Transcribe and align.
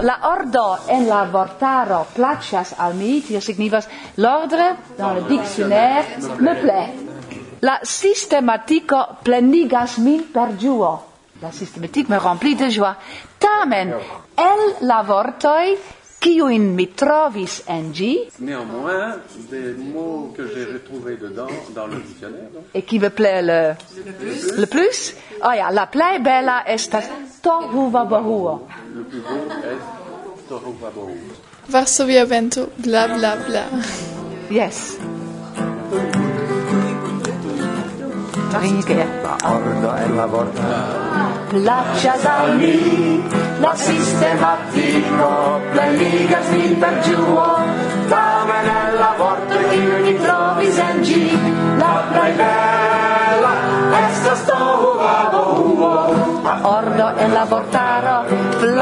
La 0.00 0.20
ordo 0.22 0.78
en 0.88 1.08
la 1.08 1.24
vortaro 1.24 2.06
placias 2.14 2.74
al 2.78 2.94
mi, 2.94 3.20
tio 3.20 3.40
signifas 3.40 3.88
l'ordre 4.16 4.76
dans 4.96 5.12
le 5.14 5.22
dictionnaire 5.26 6.04
me 6.38 6.54
plaît. 6.54 6.94
La 7.62 7.80
systematico 7.82 9.18
plenigas 9.24 9.98
min 9.98 10.22
per 10.32 10.54
giuo. 10.56 11.02
La 11.42 11.50
sistematique 11.50 12.08
me 12.08 12.18
remplit 12.18 12.54
de 12.54 12.70
joie. 12.70 12.94
Tamen, 13.38 13.94
el 14.36 14.86
la 14.86 15.02
vortoi 15.02 15.76
kiuin 16.20 16.74
mi 16.74 16.88
trovis 16.94 17.62
en 17.68 17.92
gi. 17.94 18.18
Néanmoins, 18.38 19.16
des 19.50 19.74
mots 19.74 20.32
que 20.36 20.46
j'ai 20.46 20.64
retrouvés 20.64 21.16
dedans, 21.16 21.46
dans 21.74 21.86
le 21.86 21.96
dictionnaire. 21.96 22.50
Et 22.74 22.82
qui 22.82 22.98
me 22.98 23.10
plaît 23.10 23.42
le, 23.42 23.74
le 24.04 24.12
plus. 24.12 24.52
Le 24.58 24.66
plus? 24.66 25.14
Oh 25.44 25.54
ja, 25.54 25.70
la 25.70 25.86
plei 25.86 26.18
bella 26.18 26.64
est 26.66 26.74
estas 26.74 27.08
tohuvabohuo. 27.42 28.66
Le 28.94 29.02
plus 29.04 29.20
beau 29.20 29.46
est 29.62 29.97
Varsovia 31.66 32.24
vento, 32.24 32.70
bla 32.76 33.06
bla 33.06 33.36
bla. 33.36 33.64
Yes. 34.48 34.96
Righe. 38.56 39.06
La 39.22 39.36
ordo 39.44 39.94
e 39.94 40.08
la 40.08 40.24
porta. 40.24 40.62
Laccia 41.50 42.16
da 42.22 42.46
lì, 42.54 43.22
la 43.60 43.74
sistematico, 43.74 45.60
le 45.72 46.38
fin 46.48 46.78
per 46.78 46.98
giù, 47.00 47.24
dame 48.08 48.62
nella 48.62 49.14
porta 49.18 49.56
di 49.68 49.90
ogni 49.90 50.10
in 50.10 51.02
giù. 51.02 51.28
la 51.76 52.04
bella, 52.10 53.54
questa 53.90 54.34
sto 54.34 54.96
uovo, 54.96 56.16
ordo 56.62 57.16
e 57.16 57.28
la 57.28 57.44
porta. 57.46 57.87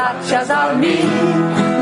gracias 0.06 0.51
al 0.51 0.78
mi 0.78 0.98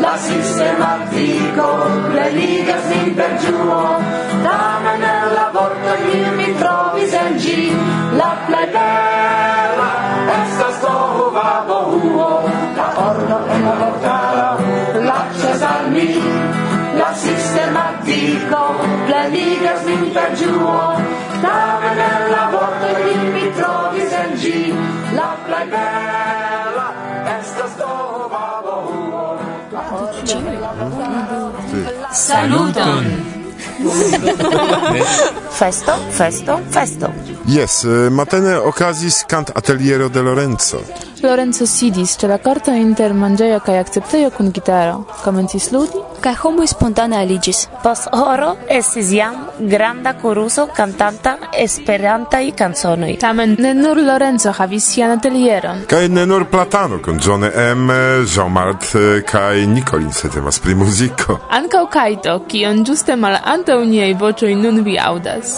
la 0.00 0.16
sistematico 0.16 1.66
le 2.14 2.30
liga 2.32 2.76
sin 2.88 3.14
per 3.14 3.36
giuo 3.36 4.00
dame 4.42 4.96
nella 4.96 5.50
porta 5.52 5.92
io 6.12 6.30
mi 6.32 6.54
trovi 6.56 7.06
sengi 7.06 7.76
la 8.16 8.36
plebea 8.46 9.92
esta 10.42 10.70
stova 10.78 11.64
bohuo 11.66 12.48
la 12.74 12.90
porta 12.94 13.36
e 13.52 13.60
la 13.60 13.74
portala 13.82 14.56
al 15.74 15.90
mi 15.90 16.10
la 16.96 17.12
sistematico 17.12 18.60
le 19.06 19.28
liga 19.28 19.76
sin 19.84 20.12
per 20.12 20.32
giuo 20.32 20.94
dame 21.42 21.88
nella 22.00 22.48
porta 22.50 22.88
io 22.88 23.30
mi 23.32 23.52
trovi 23.52 24.00
sengi 24.08 24.74
la 25.12 25.36
plebea 25.44 26.13
Saluton! 32.14 33.04
festo, 35.50 35.92
festo, 36.10 36.60
festo. 36.70 37.12
Yes, 37.46 37.84
eh, 37.84 38.08
matene 38.08 38.54
okazis 38.54 39.24
cant 39.26 39.50
ateliero 39.54 40.08
de 40.08 40.22
Lorenzo. 40.22 40.80
Lorenzo 41.22 41.66
sidis, 41.66 42.16
ce 42.16 42.26
la 42.26 42.38
corto 42.38 42.70
inter 42.70 43.14
mangeio 43.14 43.58
cae 43.60 43.78
accepteio 43.78 44.30
cun 44.30 44.52
gitaro. 44.52 45.06
Comencis 45.24 45.70
ludi, 45.72 45.98
kaj 46.24 46.34
homoj 46.40 46.66
spontane 46.66 47.16
aliĝis. 47.20 47.66
Post 47.82 48.08
horo 48.12 48.54
estis 48.68 49.10
jam 49.12 49.34
granda 49.58 50.12
koruso 50.22 50.66
kantanta 50.76 51.36
esperantaj 51.64 52.50
kanzonoj. 52.58 53.16
Tamen 53.20 53.56
ne 53.58 53.74
nur 53.74 54.00
Lorenzo 54.06 54.52
havis 54.52 54.86
sian 54.92 55.10
atelieron. 55.18 55.84
Kaj 55.90 56.08
ne 56.08 56.26
nur 56.26 56.46
Platano 56.50 56.98
kun 57.04 57.20
John 57.26 57.44
M, 57.44 57.90
Jean-Mart 58.36 58.94
eh, 58.94 59.22
kaj 59.32 59.66
Nicolin 59.66 60.12
se 60.12 60.30
temas 60.30 60.58
pri 60.58 60.74
muziko. 60.74 61.38
Ankaŭ 61.50 61.84
Kaito, 61.92 62.38
kion 62.48 62.84
ĝuste 62.84 63.16
malantaŭ 63.16 63.82
niaj 63.84 64.14
voĉoj 64.20 64.54
nun 64.64 64.80
vi 64.84 64.96
aŭdas. 64.98 65.52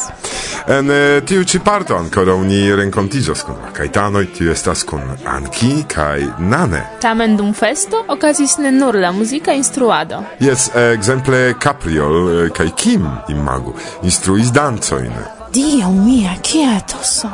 En 0.67 0.91
eh, 0.91 1.21
tiu 1.27 1.45
ĉi 1.45 1.61
parto 1.63 1.95
ankoraŭ 1.95 2.41
ni 2.43 2.61
renkontiĝos 2.75 3.47
kun 3.47 3.63
la 3.63 3.71
kajtanoj, 3.77 4.25
tiu 4.35 4.51
estas 4.51 4.83
kun 4.83 5.05
Anki 5.31 5.85
kaj 5.95 6.27
Nane. 6.39 6.83
Tamen 7.01 7.37
dum 7.39 7.55
festo 7.55 8.03
okazis 8.09 8.59
ne 8.59 8.73
nur 8.75 8.99
la 8.99 9.13
muzika 9.13 9.55
instruado. 9.55 10.25
Yes, 10.41 10.56
jes, 10.57 10.71
exemple 10.75 11.55
Capriol 11.59 12.45
eh, 12.47 12.51
kaj 12.51 12.71
Kim, 12.77 13.09
imagu, 13.29 13.75
instruis 14.03 14.53
dancojn. 14.53 15.13
Dio 15.53 15.91
mia, 15.91 16.37
kia 16.43 16.81
toso! 16.81 17.29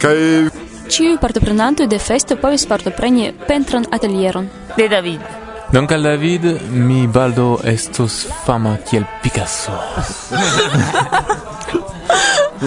Kaj... 0.00 0.16
Ĉiuj 0.90 1.18
partoprenantoj 1.22 1.86
de 1.86 1.98
festo 2.02 2.36
povis 2.40 2.64
partopreni 2.66 3.30
pentran 3.46 3.84
atelieron. 3.92 4.48
De 4.76 4.88
David. 4.88 5.20
Dank 5.70 5.92
al 5.92 6.02
David, 6.02 6.48
mi 6.72 7.06
baldo 7.06 7.60
estos 7.64 8.26
fama 8.46 8.76
kiel 8.90 9.04
Picasso. 9.22 9.76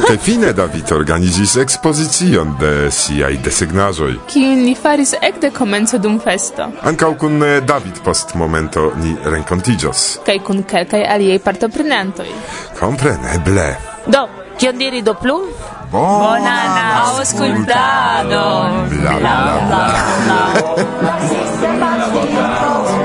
Kaj 0.07 0.17
fine 0.25 0.53
David 0.53 0.91
organizis 0.91 1.55
ekspozicion 1.61 2.55
de 2.59 2.91
siaj 2.91 3.37
desegnazoj. 3.45 4.15
Kiun 4.31 4.63
ni 4.65 4.75
faris 4.75 5.13
ekde 5.21 5.51
komenco 5.53 5.97
dum 6.01 6.19
festo. 6.23 6.65
Ankaŭ 6.89 7.11
kun 7.21 7.43
eh, 7.43 7.61
David 7.61 8.01
post 8.05 8.33
momento 8.35 8.91
ni 9.03 9.15
renkontiĝos. 9.25 10.05
Kaj 10.25 10.39
kun 10.47 10.63
kelkaj 10.63 11.03
aliaj 11.15 11.39
partoprenantoj. 11.45 12.27
Kompreneble. 12.79 13.69
Do, 14.07 14.25
kion 14.57 14.77
diri 14.81 15.01
do 15.05 15.13
plu? 15.21 15.37
Bonan 15.93 16.77
aŭskultadon! 16.97 18.71
Bla, 18.89 19.13
bla, 19.19 19.35
bla. 19.69 19.83
bla, 20.25 20.43
bla, 21.01 21.17
bla. 22.09 23.02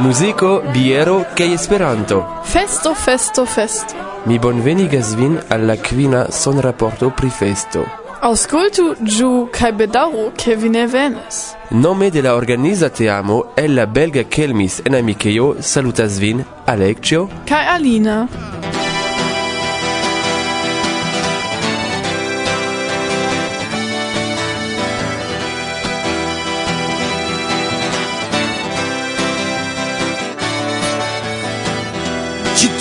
Musico, 0.00 0.62
biero 0.72 1.24
kaj 1.36 1.54
Esperanto. 1.54 2.24
Festo, 2.44 2.94
festo, 2.94 3.44
festo. 3.46 3.94
Mi 4.24 4.38
bonvenigas 4.38 5.14
vin 5.14 5.38
al 5.48 5.66
la 5.66 5.76
kvina 5.76 6.24
sonraporto 6.32 7.10
pri 7.10 7.28
festo. 7.28 7.84
Auscultu 8.20 8.94
giù 9.04 9.48
kaj 9.52 9.72
bedaŭru 9.72 10.30
ke 10.36 10.56
vi 10.56 10.68
ne 10.72 10.86
venas. 10.86 11.54
Nome 11.70 12.10
de 12.10 12.22
la 12.22 12.34
organiza 12.34 12.88
teamo 12.88 13.42
el 13.56 13.76
la 13.76 13.86
belga 13.86 14.24
Kelmis 14.24 14.80
en 14.84 14.94
Amikejo 14.94 15.54
salutas 15.60 16.18
vin 16.18 16.44
Alexio 16.66 17.28
kaj 17.48 17.66
Alina. 17.74 18.26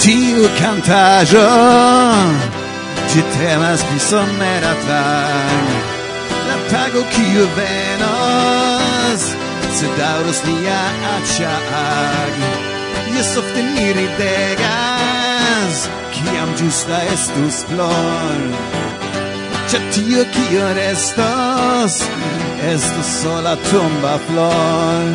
tiu 0.09 0.50
cantajo. 0.59 1.47
Ci 3.09 3.21
temas 3.38 3.81
pri 3.88 4.00
somera 4.00 4.73
tag 4.88 5.69
La 6.47 6.57
tago 6.71 7.01
kiu 7.13 7.45
venos 7.57 9.21
Se 9.77 9.88
dauros 9.97 10.39
nia 10.45 10.81
aĉago 11.15 12.50
Jes 13.15 13.31
ofte 13.41 13.61
ni 13.73 13.88
ridegas 13.97 15.77
Kiam 16.13 16.53
giusta 16.57 17.01
estus 17.13 17.63
flor 17.69 18.41
Ĉe 19.69 19.81
tio 19.94 20.25
kio 20.33 20.67
restos 20.77 22.01
Estus 22.73 23.09
sola 23.21 23.55
tumba 23.69 24.17
flor. 24.27 25.09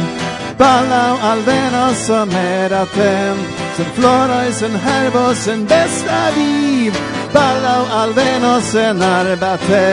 Baldaŭ 0.58 1.14
alvenos 1.30 2.06
somera 2.08 2.82
tempo 2.96 3.63
sen 3.76 3.86
floroj, 3.94 4.52
sen 4.52 4.76
herbo, 4.76 5.34
sen 5.34 5.66
besta 5.66 6.30
viv, 6.36 6.94
al 7.34 7.86
alvenos 7.90 8.74
en 8.74 9.02
Arbate. 9.02 9.84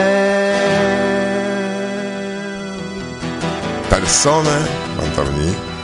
Persone, 3.90 4.58
antaŭ 5.02 5.26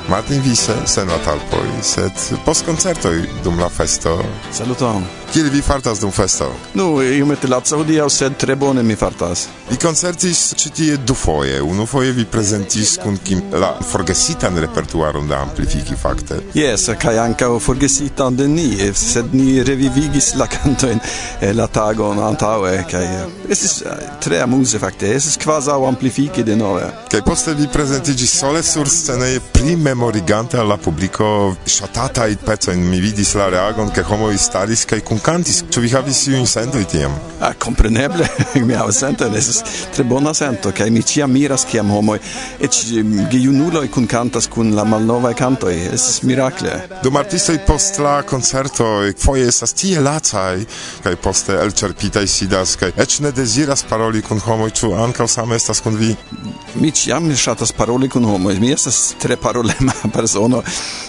Martin 0.08 0.40
Visse 0.42 0.76
sen 0.86 1.08
la 1.08 1.18
talpoi, 1.24 1.68
sed 1.82 2.12
post 2.44 2.64
concertoi 2.66 3.26
dum 3.44 3.58
la 3.60 3.68
festo. 3.68 4.18
Saluton! 4.52 5.04
Kiel 5.32 5.50
vi 5.52 5.60
fartas 5.62 6.00
dum 6.00 6.10
festo? 6.10 6.46
Nu, 6.72 7.02
iomete 7.02 7.48
laca 7.52 7.76
hodiaŭ, 7.76 8.06
sed 8.08 8.36
tre 8.40 8.54
bone 8.56 8.82
mi 8.82 8.94
fartas. 8.96 9.42
Vi 9.68 9.76
koncertis 9.76 10.38
ĉi 10.56 10.70
tie 10.72 10.94
dufoje. 10.96 11.58
Unufoje 11.62 12.14
vi 12.16 12.24
prezentis 12.24 12.94
kun 13.02 13.18
Kim 13.24 13.42
la 13.52 13.74
forgesitan 13.90 14.56
repertuaron 14.56 15.28
da 15.28 15.42
Amplifiki 15.44 15.96
fakte. 16.00 16.38
Jes, 16.56 16.86
kaj 17.00 17.18
ankaŭ 17.26 17.58
forgesitan 17.60 18.36
de 18.36 18.46
ni, 18.48 18.70
sed 18.96 19.34
ni 19.36 19.58
revivigis 19.64 20.30
la 20.40 20.46
kantojn 20.48 20.96
eh, 20.96 21.52
la 21.52 21.66
tagon 21.68 22.22
antaŭe 22.24 22.72
kaj 22.88 23.04
eh, 23.04 23.36
estis 23.52 23.82
eh, 23.82 24.08
tre 24.24 24.40
amuze 24.40 24.80
fakte. 24.80 25.12
Estis 25.18 25.36
kvazaŭ 25.44 25.82
Amplifiki 25.90 26.46
denove. 26.48 26.88
Kaj 27.12 27.22
poste 27.28 27.52
vi 27.58 27.68
prezentiĝis 27.72 28.38
sole 28.40 28.64
sur 28.64 28.88
sceneje 28.88 29.44
primemorigante 29.52 30.56
al 30.56 30.72
la 30.72 30.80
publiko 30.80 31.52
ŝatatajn 31.68 32.40
pecojn. 32.48 32.88
Mi 32.88 33.04
vidis 33.04 33.36
la 33.36 33.52
reagon, 33.52 33.92
ke 33.92 34.08
homoj 34.08 34.32
staris 34.40 34.88
kaj 34.88 35.04
kun 35.04 35.17
cantis, 35.24 35.62
ĉu 35.70 35.80
vi 35.80 35.90
havis 35.92 36.20
iujn 36.30 36.46
sentoj 36.46 36.84
tiam? 36.90 37.14
Ah, 37.40 37.52
kompreneble, 37.58 38.26
mi 38.66 38.74
havas 38.74 38.98
sentojn, 39.00 39.34
estas 39.38 39.62
tre 39.94 40.04
bona 40.04 40.32
sento, 40.34 40.72
kaj 40.74 40.90
mi 40.90 41.02
ĉiam 41.06 41.30
miras 41.32 41.64
kiam 41.70 41.90
homoj, 41.94 42.18
eĉ 42.64 42.78
mm, 43.02 43.28
gejunuloj 43.32 43.86
kunkantas 43.94 44.48
kun 44.50 44.74
la 44.76 44.84
malnovaj 44.88 45.34
kantoj, 45.38 45.74
estas 45.92 46.22
mirakle. 46.26 46.74
Dum 47.04 47.16
artistoj 47.20 47.58
post 47.66 48.00
la 48.02 48.16
koncertoj 48.26 49.12
foje 49.22 49.46
estas 49.48 49.76
tie 49.78 50.00
lacaj 50.02 50.64
kaj 51.04 51.16
poste 51.22 51.54
elĉerpitaj 51.62 52.26
sidas 52.26 52.74
kaj 52.80 52.92
eĉ 52.96 53.20
ne 53.26 53.32
deziras 53.32 53.84
paroli 53.88 54.22
kun 54.26 54.42
homoj, 54.42 54.70
ĉu 54.80 54.92
ankaŭ 55.04 55.28
same 55.30 55.58
estas 55.58 55.82
kun 55.84 55.98
vi? 56.00 56.14
Mi 56.78 56.90
ĉiam 56.94 57.30
ŝatas 57.36 57.72
paroli 57.72 58.10
kun 58.10 58.26
homoj, 58.26 58.58
mi 58.58 58.72
estas 58.74 59.14
tre 59.22 59.36
parolema 59.36 59.94
persono, 60.16 60.62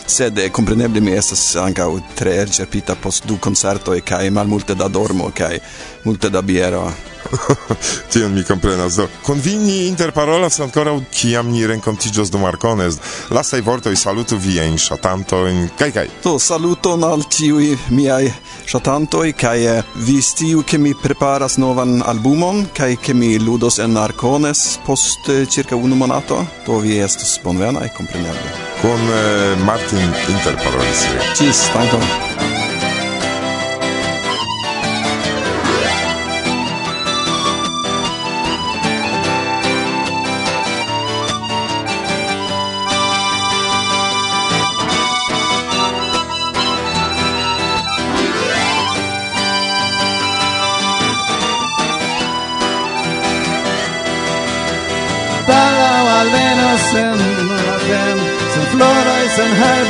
sed 0.09 0.37
eh, 0.37 0.49
kompreneble 0.53 1.01
mi 1.01 1.17
estas 1.17 1.43
ankaŭ 1.59 1.89
tre 2.17 2.37
elĉerpita 2.43 2.95
post 3.01 3.27
du 3.29 3.37
koncertoj 3.41 3.98
kai 4.01 4.19
kaj 4.19 4.29
malmulte 4.29 4.75
da 4.75 4.87
dormo 4.87 5.31
kaj 5.37 5.59
multe 6.03 6.29
da 6.29 6.41
biero. 6.41 6.91
Tion 8.11 8.33
mi 8.33 8.43
komprenas. 8.43 8.95
Do 8.95 9.07
convini 9.25 9.87
interparolas 9.87 10.59
ankoraŭ 10.59 10.99
kiam 11.13 11.51
ni 11.51 11.67
renkontiĝos 11.67 12.31
do 12.31 12.39
Markones. 12.41 12.97
Lastaj 13.29 13.61
vortoj 13.61 13.95
salutu 13.95 14.37
viajn 14.37 14.77
ŝatantojn 14.77 15.67
kaj 15.79 15.91
kaj. 15.91 16.07
To 16.23 16.39
saluto 16.39 16.95
al 17.05 17.23
tiuj 17.29 17.75
miaj 17.89 18.31
shatanto 18.65 19.23
kaj 19.41 19.59
vi 19.95 20.21
stiu 20.21 20.63
ke 20.63 20.77
mi 20.77 20.93
preparas 21.03 21.57
novan 21.57 22.01
albumon 22.05 22.65
kaj 22.77 22.95
ke 23.05 23.13
mi 23.13 23.37
ludos 23.39 23.79
en 23.79 23.91
Markones 23.91 24.79
post 24.85 25.29
circa 25.49 25.75
unu 25.75 25.95
monato. 25.95 26.45
To 26.65 26.79
vi 26.79 26.97
estas 26.99 27.37
e 27.37 27.89
kompreneble. 27.97 28.49
Kun 28.81 29.01
eh, 29.11 29.55
Martin 29.65 30.13
interparolis. 30.29 31.05
Ĝis 31.39 31.67
dankon. 31.73 32.28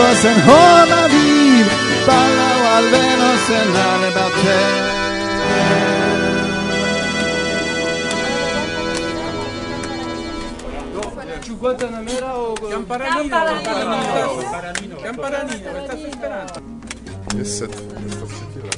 venos 0.10 0.26
en 0.26 0.50
Hol 0.50 0.92
Aviv, 0.92 1.68
Palau 2.06 2.62
al 2.78 2.86
venos 2.90 3.50
en 3.50 3.76
Arbatel. 3.76 4.88
Guantanamera 11.60 12.36
o 12.38 12.54
Campanarino? 12.54 13.30
Campanarino. 13.30 14.96
Campanarino, 15.02 15.72
questa 15.72 15.98
sta 15.98 16.12
sperando. 16.12 16.54
E 17.38 17.44
set, 17.44 17.74
questo 18.00 18.28
sentire 18.28 18.68
la 18.68 18.78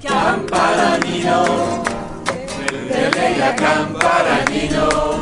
Campanarino, 0.00 1.38
Campanarino, 3.56 5.17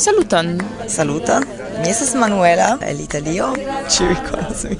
Saluton. 0.00 0.58
Saluton. 0.88 1.44
Mi 1.82 1.90
estas 1.90 2.14
Manuela 2.14 2.78
el 2.80 3.00
Italio. 3.00 3.52
Ci 3.88 4.04
ricordas 4.08 4.64
mi. 4.64 4.76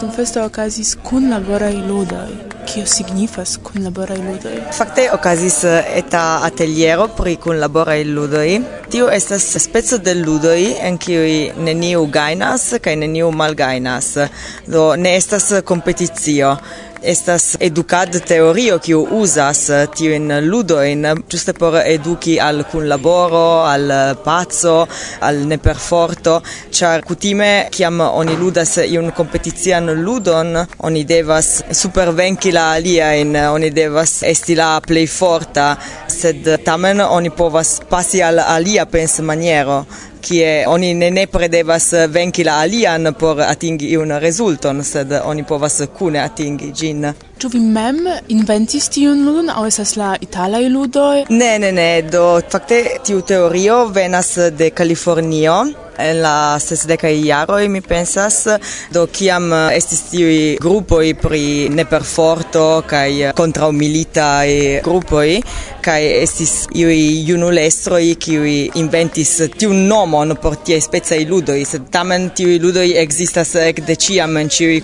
Dum 0.00 0.10
festo 0.12 0.44
okazis 0.44 0.96
kun 1.02 1.30
laborai 1.30 1.76
ludoj. 1.88 2.52
Kio 2.68 2.86
signifas 2.86 3.56
kunlaboraj 3.62 4.18
ludoj? 4.18 4.58
Fakte 4.76 5.06
okazis 5.12 5.56
eh, 5.64 5.88
eta 6.02 6.40
ateliero 6.44 7.08
pri 7.16 7.36
kun 7.36 7.60
laborai 7.60 8.04
ludoj. 8.04 8.60
Tio 8.90 9.08
estas 9.10 9.48
speco 9.64 9.98
de 9.98 10.14
ludoj 10.20 10.60
en 10.80 10.98
kiuj 10.98 11.32
neniu 11.56 12.04
gajnas 12.06 12.74
kaj 12.84 12.96
neniu 12.96 13.30
malgajnas. 13.30 14.14
Do 14.66 14.96
ne 14.96 15.16
estas 15.16 15.52
kompeticio 15.64 16.56
estas 17.02 17.56
educad 17.60 18.14
teorio 18.26 18.78
kiu 18.78 19.00
uzas 19.18 19.68
eh, 19.70 19.86
tiujn 19.96 20.30
ludojn 20.46 21.06
juste 21.32 21.50
eh, 21.50 21.58
por 21.58 21.76
eduki 21.80 22.38
al 22.40 22.64
kunlaboro, 22.70 23.64
al 23.66 23.90
eh, 23.90 24.14
pazzo 24.24 24.86
al 25.20 25.42
neperforto, 25.48 26.40
char 26.70 27.02
kutime 27.02 27.68
kiam 27.70 28.00
oni 28.00 28.36
ludas 28.36 28.76
iun 28.84 29.10
kompetician 29.16 29.90
ludon, 30.04 30.56
oni 30.78 31.04
devas 31.04 31.50
supervenki 31.70 32.52
la 32.52 32.70
aliajn, 32.76 33.36
oni 33.50 33.70
devas 33.70 34.22
esti 34.22 34.56
la 34.58 34.76
plej 34.86 35.08
forta, 35.10 35.74
sed 36.08 36.48
tamen 36.64 37.00
oni 37.00 37.30
povas 37.30 37.80
pasi 37.90 38.22
al 38.22 38.38
alia 38.38 38.86
pensmaniero 38.86 39.82
kie 40.22 40.64
oni 40.66 40.94
ne 40.94 41.10
ne 41.10 41.26
predevas 41.26 41.92
eh, 41.92 42.06
venki 42.06 42.44
la 42.44 42.60
alian 42.64 43.12
por 43.18 43.40
atingi 43.44 43.90
iun 43.96 44.14
rezulton, 44.22 44.82
sed 44.84 45.12
oni 45.24 45.44
povas 45.44 45.80
kune 45.98 46.20
atingi 46.22 46.72
gin. 46.72 47.06
Ĉu 47.38 47.50
vi 47.52 47.60
mem 47.60 48.06
inventis 48.30 48.88
tiun 48.94 49.24
ludon 49.26 49.50
aŭ 49.50 49.66
estas 49.66 49.96
la 49.98 50.14
italaj 50.20 50.64
ludoj? 50.70 51.24
Ne, 51.30 51.52
ne, 51.58 51.72
ne, 51.72 51.88
do 52.02 52.26
fakte 52.52 52.82
tiu 53.06 53.22
teorio 53.26 53.84
venas 53.94 54.36
de 54.58 54.70
Kalifornio 54.70 55.56
en 56.10 56.22
la 56.22 56.58
sesdecaj 56.60 57.14
iaro 57.26 57.58
mi 57.68 57.80
pensas 57.80 58.46
do 58.94 59.06
kiam 59.06 59.52
eh, 59.52 59.76
estis 59.76 60.02
tiuj 60.10 60.36
i 61.08 61.14
pri 61.14 61.68
neperforto 61.70 62.82
kaj 62.86 63.32
kontraŭmilitaj 63.38 64.50
i 65.34 65.38
kaj 65.82 66.02
estis 66.22 66.52
iuj 66.74 66.98
i 68.10 68.14
kiuj 68.24 68.70
inventis 68.82 69.32
tiun 69.58 69.86
nomon 69.88 70.36
por 70.42 70.56
tiaj 70.56 70.80
specaj 70.88 71.24
ludoj 71.30 71.64
sed 71.64 71.88
tamen 71.90 72.30
tiuj 72.36 72.58
i 72.86 72.94
ekzistas 73.04 73.54
ekde 73.54 73.96
ciam 73.96 74.36
en 74.36 74.48
ĉiuj 74.48 74.82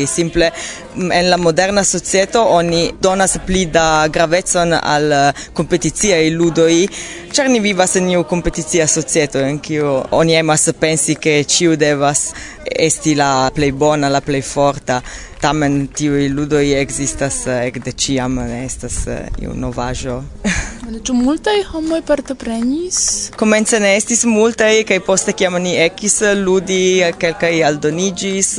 i 0.00 0.06
simple 0.06 0.50
en 0.96 1.30
la 1.30 1.36
moderna 1.36 1.84
societo 1.84 2.42
oni 2.44 2.92
donas 3.00 3.38
pli 3.46 3.66
da 3.66 4.08
gravecon 4.08 4.72
al 4.72 5.12
eh, 5.12 5.32
kompeticiaj 5.52 6.26
i 6.26 6.88
ĉar 7.34 7.48
ni 7.50 7.58
vivas 7.60 7.96
en 7.96 8.08
iu 8.10 8.22
competizia 8.30 8.86
societo 8.86 9.40
en 9.42 9.58
kiu 9.58 10.02
oni 10.10 10.36
emas 10.44 10.68
pensi 10.78 11.16
che 11.16 11.44
ciu 11.48 11.74
devas 11.76 12.32
esti 12.64 13.14
la 13.14 13.50
plej 13.54 13.72
bona, 13.72 14.08
la 14.08 14.20
plej 14.20 14.42
forta. 14.42 15.00
Tamen 15.44 15.88
tiuj 15.92 16.28
ludoj 16.32 16.64
ekzistas 16.80 17.42
eh, 17.46 17.66
ekde 17.68 17.92
ĉiam, 17.92 18.40
ne 18.40 18.64
estas 18.64 19.06
eh, 19.06 19.26
iu 19.44 19.52
novaĵo. 19.54 20.22
Ĉu 20.84 21.14
multaj 21.16 21.62
homoj 21.70 22.02
partoprenis? 22.04 22.98
Komence 23.40 23.78
ne 23.80 23.94
estis 23.96 24.24
multaj, 24.28 24.84
kaj 24.88 24.98
poste 25.06 25.32
kiam 25.32 25.56
ni 25.62 25.72
ekis 25.80 26.20
ludi, 26.36 27.00
kelkaj 27.20 27.54
aldoniĝis, 27.70 28.50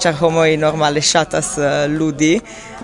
ĉar 0.00 0.18
homoj 0.20 0.50
normale 0.60 1.00
ŝatas 1.00 1.54
ludi. 1.88 2.34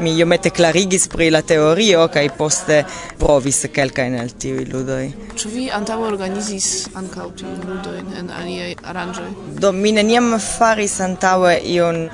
Mi 0.01 0.15
iomete 0.17 0.51
klarigis 0.51 1.09
pri 1.13 1.29
la 1.31 1.43
teorio 1.45 2.07
kaj 2.13 2.25
poste 2.39 2.81
provis 3.21 3.67
kelkajn 3.75 4.17
el 4.23 4.33
tiuj 4.43 4.65
ludoj. 4.73 5.05
Ĉu 5.37 5.53
vi 5.53 5.67
antaŭe 5.77 6.09
organizis 6.09 6.71
ankaŭ 6.97 7.29
tiujn 7.37 7.61
ludojn 7.69 8.15
en 8.23 8.33
aliaj 8.41 8.73
aranĝoj? 8.95 9.29
Do 9.61 9.73
mi 9.77 9.93
neniam 9.93 10.33
faris 10.59 10.99
antaŭe 11.05 11.57
ion 11.75 12.05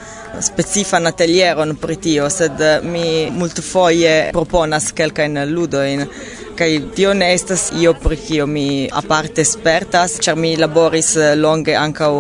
specifan 0.41 1.07
atelieron 1.07 1.77
pri 1.81 1.97
tio, 1.97 2.31
sed 2.31 2.61
eh, 2.61 2.81
mi 2.83 3.31
multfoje 3.33 4.17
proponas 4.33 4.93
kelkajn 4.97 5.45
ludojn. 5.53 6.05
Kaj 6.57 6.71
tio 6.97 7.13
ne 7.15 7.35
estas 7.35 7.67
io 7.77 7.93
pri 8.01 8.17
kio 8.17 8.47
mi 8.49 8.89
aparte 8.93 9.45
spertas, 9.45 10.17
ĉar 10.25 10.37
mi 10.41 10.55
laboris 10.57 11.17
eh, 11.17 11.35
longe 11.37 11.77
ankaŭ 11.77 12.13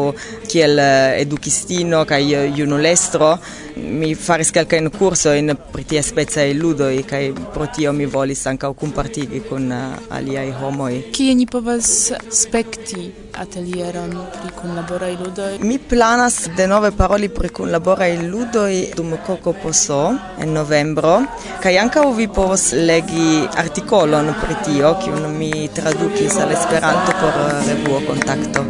kiel 0.49 0.79
eh, 0.79 1.21
edukistino 1.23 2.05
kaj 2.09 2.23
junulestro, 2.57 3.37
mi 3.77 4.15
faris 4.15 4.51
kelkajn 4.51 4.91
in 5.39 5.57
pri 5.73 5.85
tiespecaj 5.85 6.55
ludoj 6.55 7.05
e 7.13 7.33
pro 7.55 7.67
tio 7.67 7.93
mi 7.93 8.07
volis 8.07 8.47
ankaŭ 8.47 8.73
kunpartigi 8.75 9.41
kun 9.49 9.73
eh, 9.73 9.97
aliaj 10.11 10.51
homoj. 10.61 11.03
Kie 11.13 11.35
ni 11.35 11.47
povas 11.47 12.13
spekti 12.31 13.13
atelieron 13.37 14.11
pri 14.11 14.51
kunlaboraj 14.61 15.17
ludo 15.21 15.43
Mi 15.61 15.79
planas 15.79 16.49
de 16.57 16.67
nove 16.67 16.91
paroli 16.91 17.29
pri 17.29 17.49
kunlaboraj 17.49 18.17
ludo 18.17 18.67
dum 18.97 19.17
Koko 19.27 19.53
Poso 19.53 20.15
en 20.39 20.53
novembro 20.53 21.23
kai 21.63 21.77
ankaŭ 21.79 22.13
vi 22.17 22.29
povas 22.29 22.73
legi 22.73 23.47
artikolon 23.57 24.35
pri 24.41 24.55
tio 24.65 24.95
kiun 25.05 25.37
mi 25.39 25.69
tradukis 25.69 26.37
al 26.37 26.53
Esperanto 26.53 27.13
por 27.21 27.35
eh, 27.45 27.67
revuo 27.69 28.01
Kontakto. 28.07 28.65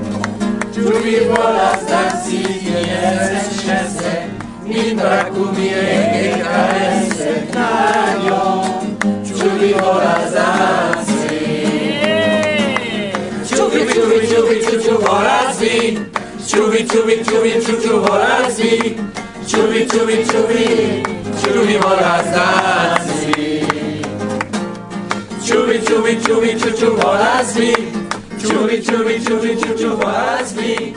Tu 0.74 0.82
vi 1.04 1.16
volas 1.28 1.80
danci, 1.88 2.42
ni 2.64 2.82
estas 2.90 4.35
Min 4.66 4.98
rakumie 4.98 6.42
kare 6.42 6.86
setnajo 7.16 8.38
Ĉu 9.26 9.50
vi 9.60 9.72
volas 9.78 10.32
danci? 10.34 11.38
Ĉu 13.50 13.68
vi, 13.72 13.82
ĉu 13.92 14.02
vi, 14.10 14.18
ĉu 14.30 14.42
vi, 14.48 14.56
ĉu 14.66 14.80
ĉu 14.86 14.96
volas 15.06 15.60
vi? 15.60 15.98
Ĉu 16.48 16.66
vi, 16.72 16.82
ĉu 16.90 17.04
vi, 17.06 17.16
ĉu 17.28 17.42
vi, 17.44 17.52
ĉu 17.66 17.78
ĉu 17.84 18.00
volas 18.08 18.58
vi? 18.58 18.98
Ĉu 19.46 19.62
vi, 19.70 19.86
ĉu 19.86 20.04
vi, 20.10 20.18
ĉu 20.30 20.42
vi, 20.50 20.66
ĉu 21.42 21.66
vi 21.68 21.78
volas 21.86 22.26
danci? 22.34 23.46
Ĉu 25.46 25.64
vi, 25.68 25.80
ĉu 25.86 26.02
vi, 26.02 26.18
vi, 26.42 26.54
volas 26.98 27.56
vi? 27.56 27.72
Ĉu 28.42 28.66
vi, 28.66 28.82
ĉu 28.82 29.04
vi, 29.06 29.18
vi, 29.42 29.54
volas 30.02 30.56
vi? 30.58 30.94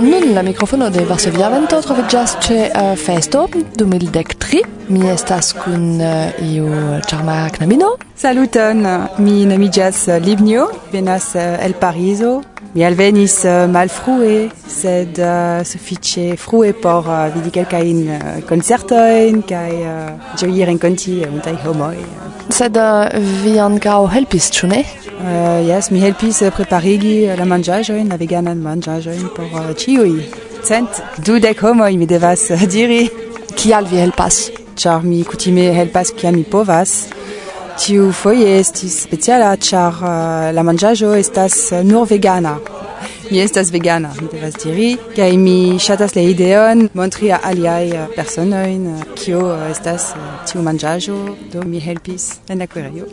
Nun 0.00 0.34
la 0.34 0.42
microfono 0.42 0.88
de 0.90 1.04
Varsovia 1.04 1.48
Vento 1.52 1.80
troviĝas 1.84 2.36
ĉe 2.46 2.58
uh, 2.68 2.92
festo 2.98 3.44
2013. 3.78 4.62
Mi 4.88 5.10
estas 5.12 5.52
kun 5.58 5.84
uh, 6.00 6.40
iu 6.46 6.68
ĉarma 7.08 7.36
knabino. 7.56 7.92
Saluton, 8.16 8.86
mi 9.18 9.42
nomiĝas 9.50 10.06
Livnio, 10.22 10.68
venas 10.92 11.34
eh, 11.34 11.58
el 11.66 11.74
Parizo. 11.74 12.40
Mi 12.74 12.84
alvenis 12.88 13.34
uh, 13.44 13.66
malfrue, 13.68 14.48
sed 14.64 15.18
eh, 15.20 15.60
uh, 15.60 15.64
suffice 15.64 16.38
frue 16.40 16.72
por 16.72 17.04
uh, 17.04 17.28
vidi 17.34 17.50
quelcain 17.50 18.06
uh, 18.08 18.40
concertoin, 18.48 19.42
cae 19.44 19.82
uh, 19.84 20.14
gioi 20.40 20.64
renconti 20.64 21.18
multai 21.28 21.58
homoi. 21.66 22.00
Sed 22.48 22.78
uh, 22.80 23.12
vi 23.42 23.58
ancao 23.60 24.08
helpis, 24.08 24.48
ĉu 24.56 24.70
ne? 24.72 24.80
Uh, 25.18 25.60
yes, 25.68 25.90
mi 25.92 26.00
helpis 26.00 26.40
preparigi 26.56 27.28
la 27.36 27.44
mangiajoin, 27.44 28.08
la 28.08 28.16
veganan 28.16 28.64
mangiajoin 28.64 29.28
por 29.36 29.52
uh, 29.52 29.74
ciui. 29.76 30.24
Cent 30.64 31.02
dudec 31.20 31.60
homoi, 31.60 31.98
mi 32.00 32.08
devas 32.08 32.48
diri. 32.72 33.04
Kial 33.52 33.84
vi 33.84 34.00
helpas? 34.00 34.46
Char 34.80 35.04
mi 35.04 35.20
kutime 35.28 35.68
helpas 35.76 36.16
kiam 36.16 36.40
mi 36.40 36.48
povas. 36.48 37.12
Tiu 37.78 38.12
foje 38.12 38.58
estis 38.60 38.94
speciala, 39.06 39.54
ĉar 39.56 40.00
eh, 40.04 40.50
la 40.52 40.62
manĝaĵo 40.66 41.14
estas 41.16 41.56
eh, 41.72 41.84
nur 41.84 42.06
vegana. 42.10 42.58
Mi 43.30 43.40
estas 43.40 43.70
vegana, 43.72 44.10
mi 44.20 44.28
devas 44.32 44.58
diri, 44.60 44.90
kaj 45.16 45.30
mi 45.40 45.78
ŝatas 45.80 46.12
la 46.16 46.22
ideon 46.28 46.88
montri 46.98 47.32
al 47.32 47.40
aliaj 47.52 47.88
eh, 47.88 48.04
personojn 48.16 48.84
kio 49.16 49.46
estas 49.70 50.12
tiu 50.50 50.62
manĝaĵo, 50.66 51.16
do 51.54 51.64
mi 51.64 51.80
helpis 51.80 52.28
en 52.52 52.60
la 52.60 52.68
kuirejo. 52.68 53.08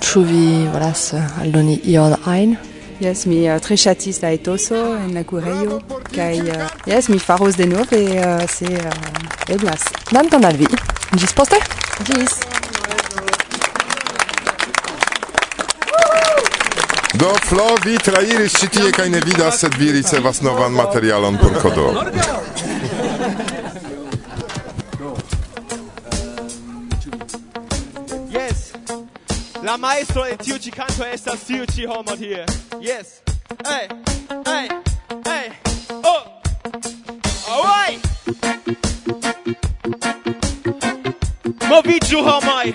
Ĉu 0.00 0.24
vi 0.24 0.44
volas 0.72 1.10
aldoni 1.42 1.80
ion 1.92 2.16
ajn? 2.24 2.56
Yes, 3.00 3.24
mi 3.24 3.46
uh, 3.48 3.56
tre 3.64 3.78
ŝatis 3.80 4.18
la 4.20 4.34
etoso 4.36 4.76
en 4.98 5.14
la 5.16 5.22
kuirejo 5.24 5.78
kaj 6.12 6.34
uh, 6.42 6.66
yes, 6.84 7.08
mi 7.08 7.16
faros 7.16 7.56
denove 7.56 8.00
uh, 8.12 8.44
se 8.44 8.68
uh, 8.68 9.54
eblas. 9.56 9.88
Dankon 10.12 10.44
al 10.44 10.60
vi. 10.60 10.68
Ĝis 11.16 11.32
poste. 11.32 11.60
Ĝis. 12.04 12.36
Do 17.20 17.34
Flo, 17.44 17.76
vi 17.84 17.98
trairis 17.98 18.52
ci 18.56 18.68
tie 18.72 18.92
kaj 18.96 19.10
ne 19.12 19.20
vidas, 19.20 19.58
sed 19.60 19.74
vi 19.76 19.92
ricevas 19.92 20.40
novan 20.40 20.72
materialon 20.72 21.36
por 21.36 21.52
kodo. 21.62 21.92
Yes. 28.32 28.72
La 29.62 29.76
maestro 29.76 30.24
en 30.24 30.38
tiu 30.38 30.58
ci 30.58 30.70
canto 30.70 31.04
estas 31.04 31.44
tiu 31.44 31.66
ci 31.66 31.84
homo 31.84 32.16
tie. 32.16 32.46
Yes. 32.80 33.20
Hey, 33.68 33.88
hey, 34.46 34.68
hey. 35.28 35.52
Oh. 36.02 36.24
All 37.50 37.62
right. 37.68 38.00
Moviĝu 41.68 42.24
homoj, 42.24 42.72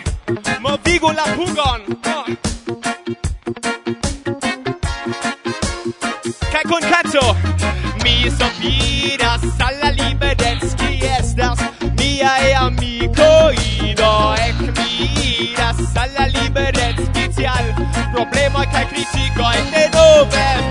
movigu 0.61 1.11
la 1.17 1.25
pugon. 1.33 1.81
Oh. 2.05 2.44
penso 7.15 7.35
Mi 8.03 8.29
sopiras 8.29 9.41
al 9.59 9.79
la 9.79 9.91
liberez 9.91 10.75
Ki 10.75 10.99
estas. 11.01 11.59
Mia 11.97 12.31
e 12.47 12.53
amico 12.53 13.51
Ido. 13.81 14.35
E 14.35 14.53
mi 14.53 15.51
ira 15.51 15.69
al 15.69 16.13
la 16.13 16.27
liberez 16.27 17.09
tial 17.35 17.73
problema 18.13 18.65
ca 18.65 18.85
critico 18.85 19.43
E 19.51 19.61
de 19.71 19.89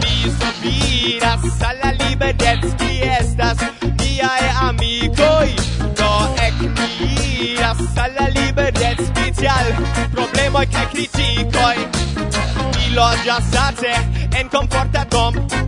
mi 0.02 0.30
sopiras 0.38 1.62
al 1.62 1.78
la 1.82 1.92
liberez 1.92 2.74
Ki 2.76 3.02
estas. 3.02 3.58
Mia 3.98 4.30
e 4.40 4.50
amico 4.60 5.44
Ido. 5.44 6.34
E 6.42 6.52
mi 6.52 7.52
ira 7.52 7.74
al 7.96 8.14
la 8.14 8.28
liberez 8.28 9.12
tial 9.36 9.66
problema 10.12 10.64
ca 10.66 10.88
critico 10.88 11.60
Mi 12.76 12.90
logia 12.94 13.40
sate. 13.50 13.94
En 14.36 14.48
comporta 14.48 15.04
dom 15.04 15.63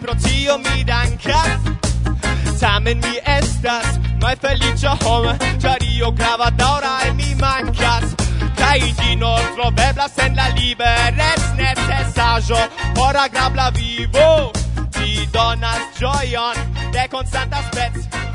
pro 0.00 0.14
tio 0.14 0.58
mi 0.58 0.84
dankas 0.84 1.60
Tamen 2.60 2.98
mi 3.04 3.14
estas 3.38 3.98
malfeliĉa 4.22 4.94
homo 5.02 5.32
ĉar 5.62 5.84
io 5.94 6.10
gravadora 6.10 6.92
al 7.04 7.14
mi 7.14 7.34
mankas 7.40 8.14
kaj 8.58 8.78
ĝi 9.00 9.16
nur 9.20 9.40
troveblas 9.56 10.18
en 10.26 10.36
la 10.36 10.48
liberec 10.58 11.42
necesaĵo 11.60 12.60
por 12.98 13.16
agrabla 13.24 13.70
vivo 13.78 14.52
Ĝi 14.96 15.28
donas 15.32 15.82
ĝojon 16.00 16.56
de 16.92 17.08
konstanta 17.10 17.62
spec 17.70 18.27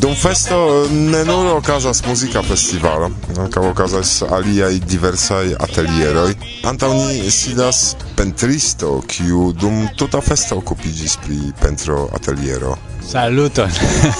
Dum 0.00 0.14
festo 0.14 0.86
ne 0.90 1.24
nur 1.24 1.46
okazas 1.56 2.02
muzika 2.06 2.42
festivalo, 2.42 3.10
ankaŭ 3.38 3.64
okazas 3.70 4.22
aliaj 4.22 4.78
diversaj 4.86 5.54
atelieroj. 5.58 6.34
Antaŭ 6.66 6.92
ni 6.94 7.30
sidas 7.30 7.96
pentristo, 8.16 9.00
kiu 9.06 9.52
dum 9.52 9.88
tuta 9.98 10.20
festo 10.20 10.58
okupiĝis 10.62 11.16
pri 11.24 11.38
pentro 11.62 12.06
ateliero. 12.14 12.76
Saluton! 13.06 13.70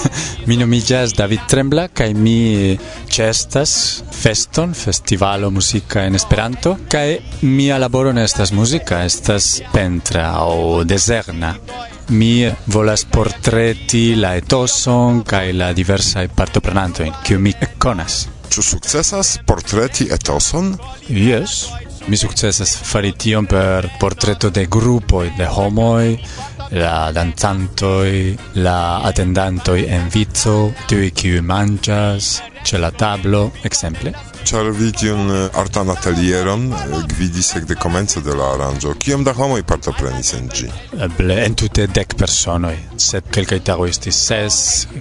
mi 0.47 0.57
nomiĝas 0.59 1.15
David 1.17 1.47
Trembla 1.49 1.87
kaj 1.87 2.11
mi 2.13 2.77
ĉeestas 3.07 4.03
feston, 4.11 4.73
festivalo 4.73 5.49
muzika 5.51 6.03
en 6.03 6.15
Esperanto. 6.15 6.77
kaj 6.91 7.17
mia 7.41 7.77
laboro 7.77 8.13
ne 8.13 8.23
estas 8.23 8.51
muzika, 8.51 9.03
estas 9.03 9.61
pentra 9.73 10.29
aŭ 10.43 10.83
dezerna. 10.83 11.55
mi 12.09 12.51
volas 12.65 13.05
portreti 13.05 14.15
la 14.15 14.35
etoson 14.35 15.21
kaj 15.27 15.53
la 15.53 15.71
diversaj 15.73 16.27
partoprenantojn, 16.35 17.13
kiu 17.23 17.39
mi 17.39 17.53
konas. 17.77 18.27
Ĉu 18.53 18.61
sukcesas 18.61 19.37
portreti 19.47 20.09
etoson? 20.13 20.73
Jes, 21.09 21.55
mi 22.07 22.17
sukcesas 22.17 22.75
fari 22.89 23.13
tion 23.17 23.47
per 23.49 23.87
portreto 23.99 24.49
de 24.49 24.65
grupoj 24.65 25.31
de 25.37 25.47
homoj, 25.47 26.17
la 26.75 27.11
danzantoi, 27.15 28.35
la 28.55 29.01
atendantoj 29.09 29.79
en 29.87 30.09
vico, 30.13 30.57
tiuj 30.89 31.09
kiuj 31.15 31.41
manĝas, 31.41 32.35
ĉe 32.63 32.83
la 32.83 32.91
tablo, 32.91 33.49
ekzemple 33.63 34.13
char 34.43 34.69
vi 34.71 34.91
tiun 34.91 35.31
eh, 35.31 35.59
artan 35.59 35.89
atelieron 35.93 36.65
eh, 36.73 36.95
gvidis 37.13 37.53
ekde 37.59 37.75
komence 37.79 38.21
de 38.21 38.35
la 38.35 38.51
aranĝo. 38.55 38.93
Kiom 38.99 39.23
da 39.23 39.33
homoj 39.37 39.63
partoprenis 39.67 40.33
en 40.37 40.49
ĝi? 40.51 40.67
Eh, 40.67 41.03
eble 41.07 41.39
entute 41.45 41.87
dek 41.87 42.17
personoj, 42.19 42.75
sed 43.07 43.29
kelkaj 43.33 43.61
tagoj 43.69 43.89
estis 43.93 44.19
ses, 44.27 44.57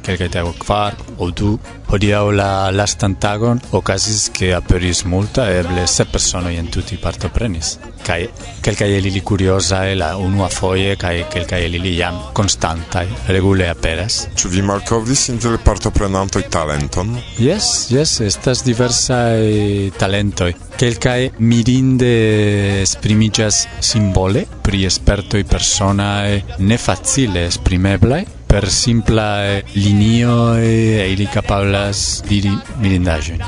kelkaj 0.06 0.30
tagoj 0.38 0.54
kvar 0.62 0.99
aŭ 1.18 1.30
du. 1.38 1.56
Hodiaŭ 1.92 2.25
la 2.32 2.50
lastan 2.72 3.18
tagon 3.20 3.58
okazis 3.76 4.30
ke 4.32 4.54
aperis 4.56 5.02
multa, 5.04 5.44
eble 5.52 5.84
sep 5.90 6.14
personoj 6.14 6.54
entute 6.56 6.96
partoprenis. 7.02 7.75
Kaj 8.02 8.20
kelkaj 8.64 8.88
el 8.96 9.06
ili 9.11 9.20
kuriozaj 9.20 9.92
la 10.00 10.14
unua 10.18 10.49
foje 10.50 10.96
kaj 10.99 11.26
kelkaj 11.34 11.61
el 11.66 11.76
ili 11.78 11.92
jam 11.99 12.16
konstantaj 12.34 13.04
regule 13.28 13.68
aperas. 13.70 14.22
Ĉu 14.38 14.54
vi 14.54 14.64
malkovris 14.66 15.28
inter 15.34 15.58
partoprenantoj 15.64 16.42
talenton? 16.50 17.12
Yes, 17.38 17.90
yes, 17.92 18.18
estas 18.25 18.64
diversaj 18.66 19.31
multaj 19.32 19.90
talentoj. 19.98 20.52
Kelkaj 20.76 21.30
mirinde 21.38 22.82
esprimigas 22.82 23.66
simbole 23.80 24.44
pri 24.62 24.90
spertoj 24.90 25.44
personaj 25.44 26.42
ne 26.58 26.78
facile 26.78 27.46
esprimeblaj, 27.46 28.24
per 28.46 28.70
simpla 28.70 29.60
linio 29.74 30.58
e 30.58 31.12
ili 31.12 31.26
capablas 31.26 32.22
diri 32.28 32.50
mirindaĵojn. 32.80 33.42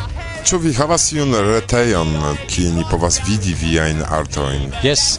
Ĉu 0.44 0.58
vi 0.58 0.72
havas 0.76 1.12
iun 1.12 1.34
retejon, 1.34 2.08
kie 2.48 2.70
ni 2.72 2.84
povas 2.90 3.20
vidi 3.28 3.54
viajn 3.54 4.02
artojn? 4.04 4.72
Yes. 4.82 5.18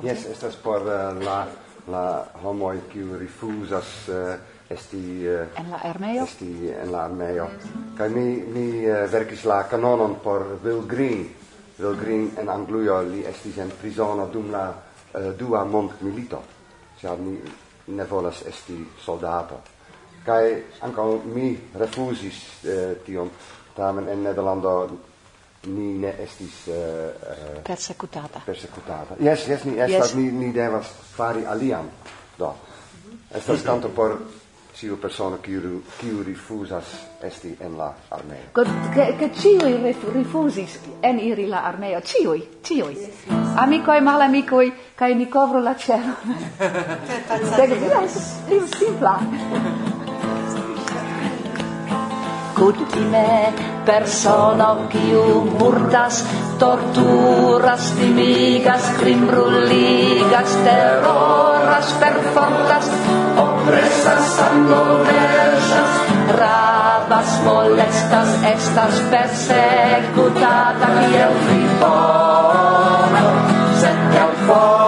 Yes, 0.02 0.26
estas 0.26 0.56
por 0.56 0.82
uh, 0.82 1.20
la 1.20 1.48
la 1.88 2.32
homoi 2.44 2.80
kiu 2.94 3.18
rifuzas 3.18 4.08
uh, 4.08 4.40
esti 4.70 5.28
uh, 5.28 5.60
en 5.60 5.70
la 5.70 5.82
armeo? 5.84 6.24
esti 6.24 6.70
en 6.70 6.92
la 6.92 7.04
armeo. 7.04 7.46
Mm 7.46 7.52
-hmm. 7.52 7.98
kaj 7.98 8.10
mi 8.10 8.44
mi 8.54 8.90
uh, 8.90 9.12
verkis 9.12 9.44
la 9.44 9.64
kanonon 9.64 10.16
por 10.24 10.46
Will 10.64 10.86
Green 10.88 11.30
Will 11.80 11.96
Green 11.96 12.32
en 12.38 12.50
Anglujo 12.50 13.02
li 13.02 13.26
estis 13.26 13.58
en 13.58 13.72
prizono 13.82 14.28
dum 14.28 14.52
la 14.52 14.70
uh, 14.70 15.34
dua 15.38 15.64
mondmilito. 15.64 16.42
Ĉar 17.02 17.18
mi 17.18 17.38
ne 17.88 18.04
volas 18.04 18.42
esti 18.48 18.86
soldato. 19.06 19.62
Kaj 20.26 20.64
ankaŭ 20.82 21.20
mi 21.26 21.60
refuzis 21.74 22.64
uh, 22.64 22.98
tion. 23.06 23.30
Tamen 23.76 24.10
en 24.10 24.24
Nederlando 24.24 24.90
ni 25.64 25.94
ne 26.00 26.14
estis 26.24 26.68
uh, 26.68 26.76
uh, 26.76 27.64
persecutata 27.64 28.42
persecutata 28.46 29.16
yes 29.20 29.48
yes 29.48 29.66
ni 29.66 29.80
estas 29.80 30.08
yes. 30.08 30.16
ni 30.16 30.32
ni 30.32 30.52
devas 30.54 30.88
fari 31.16 31.46
alian 31.46 31.90
do. 32.38 32.54
Estas 33.36 33.64
tanto 33.68 33.90
por 33.90 34.18
ciu 34.74 34.98
persona 34.98 35.38
kiu 35.38 35.82
kiu 36.00 36.24
rifuzas 36.24 36.86
esti 37.24 37.56
en 37.60 37.78
la 37.78 37.90
armeo. 38.12 38.52
Ke 38.54 38.64
ke, 38.94 39.06
ke 39.20 39.30
ciu 39.36 39.60
rifusis 40.14 40.80
en 41.04 41.20
iri 41.20 41.48
la 41.48 41.64
armeo, 41.68 42.02
ciu, 42.02 42.36
ciu. 42.64 42.90
Yes, 42.90 43.26
yes. 43.28 43.56
Amicoi 43.58 44.02
malamicoi, 44.02 44.74
kai 44.96 45.16
ni 45.16 45.26
covro 45.26 45.60
la 45.60 45.76
cero. 45.76 46.16
Dek 47.58 47.76
vidas, 47.82 48.20
iu 48.50 48.68
simpla. 48.68 49.20
Kutime 52.60 53.54
persona 53.86 54.74
kiu 54.92 55.24
murdas, 55.60 56.24
torturas, 56.60 57.92
timigas, 57.96 58.90
crimbruligas, 59.00 60.56
terroras, 60.66 61.94
perfortas, 62.02 62.92
πρέσας 63.70 64.30
αντοδέρσας 64.48 65.92
Ράβας, 66.40 67.32
μολέστας, 67.46 68.30
έστας, 68.54 68.96
πέσε 69.10 69.66
κουτά 70.16 70.60
τα 70.80 70.90
κυελφρυπώνω 71.00 72.48
Σε 73.80 73.92
κελφώνω 74.12 74.79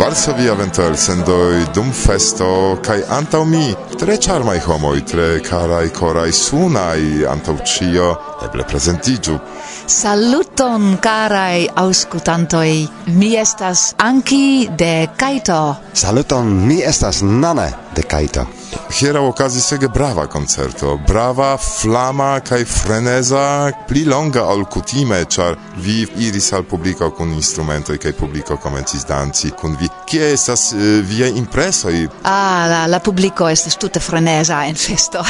Varsovia 0.00 0.54
Ventel 0.54 0.96
sendoi 0.96 1.66
dum 1.74 1.90
festo 1.92 2.78
kai 2.80 3.02
antau 3.04 3.44
mi 3.44 3.76
tre 4.00 4.16
charmai 4.16 4.56
homoi 4.64 5.02
tre 5.04 5.40
carai 5.44 5.90
corai 5.92 6.32
sunai 6.32 7.20
antau 7.28 7.58
cio 7.62 8.08
eble 8.40 8.64
presentigiu. 8.64 9.36
Saluton 9.84 10.96
carai 11.04 11.68
auscultantoi. 11.74 12.88
Mi 13.12 13.34
estas 13.36 13.92
Anki 13.98 14.70
de 14.72 15.10
Kaito. 15.20 15.76
Saluton 15.92 16.48
mi 16.48 16.80
estas 16.80 17.20
Nane 17.20 17.68
de 17.92 18.02
Kaito. 18.02 18.59
Hiera 18.90 19.20
okazis 19.22 19.72
ege 19.72 19.88
brava 19.88 20.24
koncerto, 20.26 20.96
brava, 21.08 21.56
flama 21.56 22.40
kaj 22.42 22.64
freneza, 22.66 23.70
pli 23.88 24.02
longa 24.04 24.42
ol 24.50 24.64
kutime, 24.66 25.20
ĉar 25.30 25.54
vi 25.84 26.02
iris 26.26 26.50
al 26.58 26.64
publiko 26.66 27.12
kun 27.14 27.30
instrumentoj 27.36 28.00
kaj 28.02 28.12
publiko 28.18 28.56
komencis 28.58 29.06
danci 29.06 29.52
kun 29.60 29.76
vi. 29.80 29.88
Kie 30.10 30.32
estas 30.32 30.72
uh, 30.74 30.80
via 31.06 31.28
impresoj? 31.30 32.00
Ah, 32.24 32.66
la, 32.70 32.80
la 32.90 32.98
publiko 32.98 33.48
estas 33.48 33.78
tute 33.78 34.02
freneza 34.02 34.64
en 34.66 34.74
festo. 34.74 35.22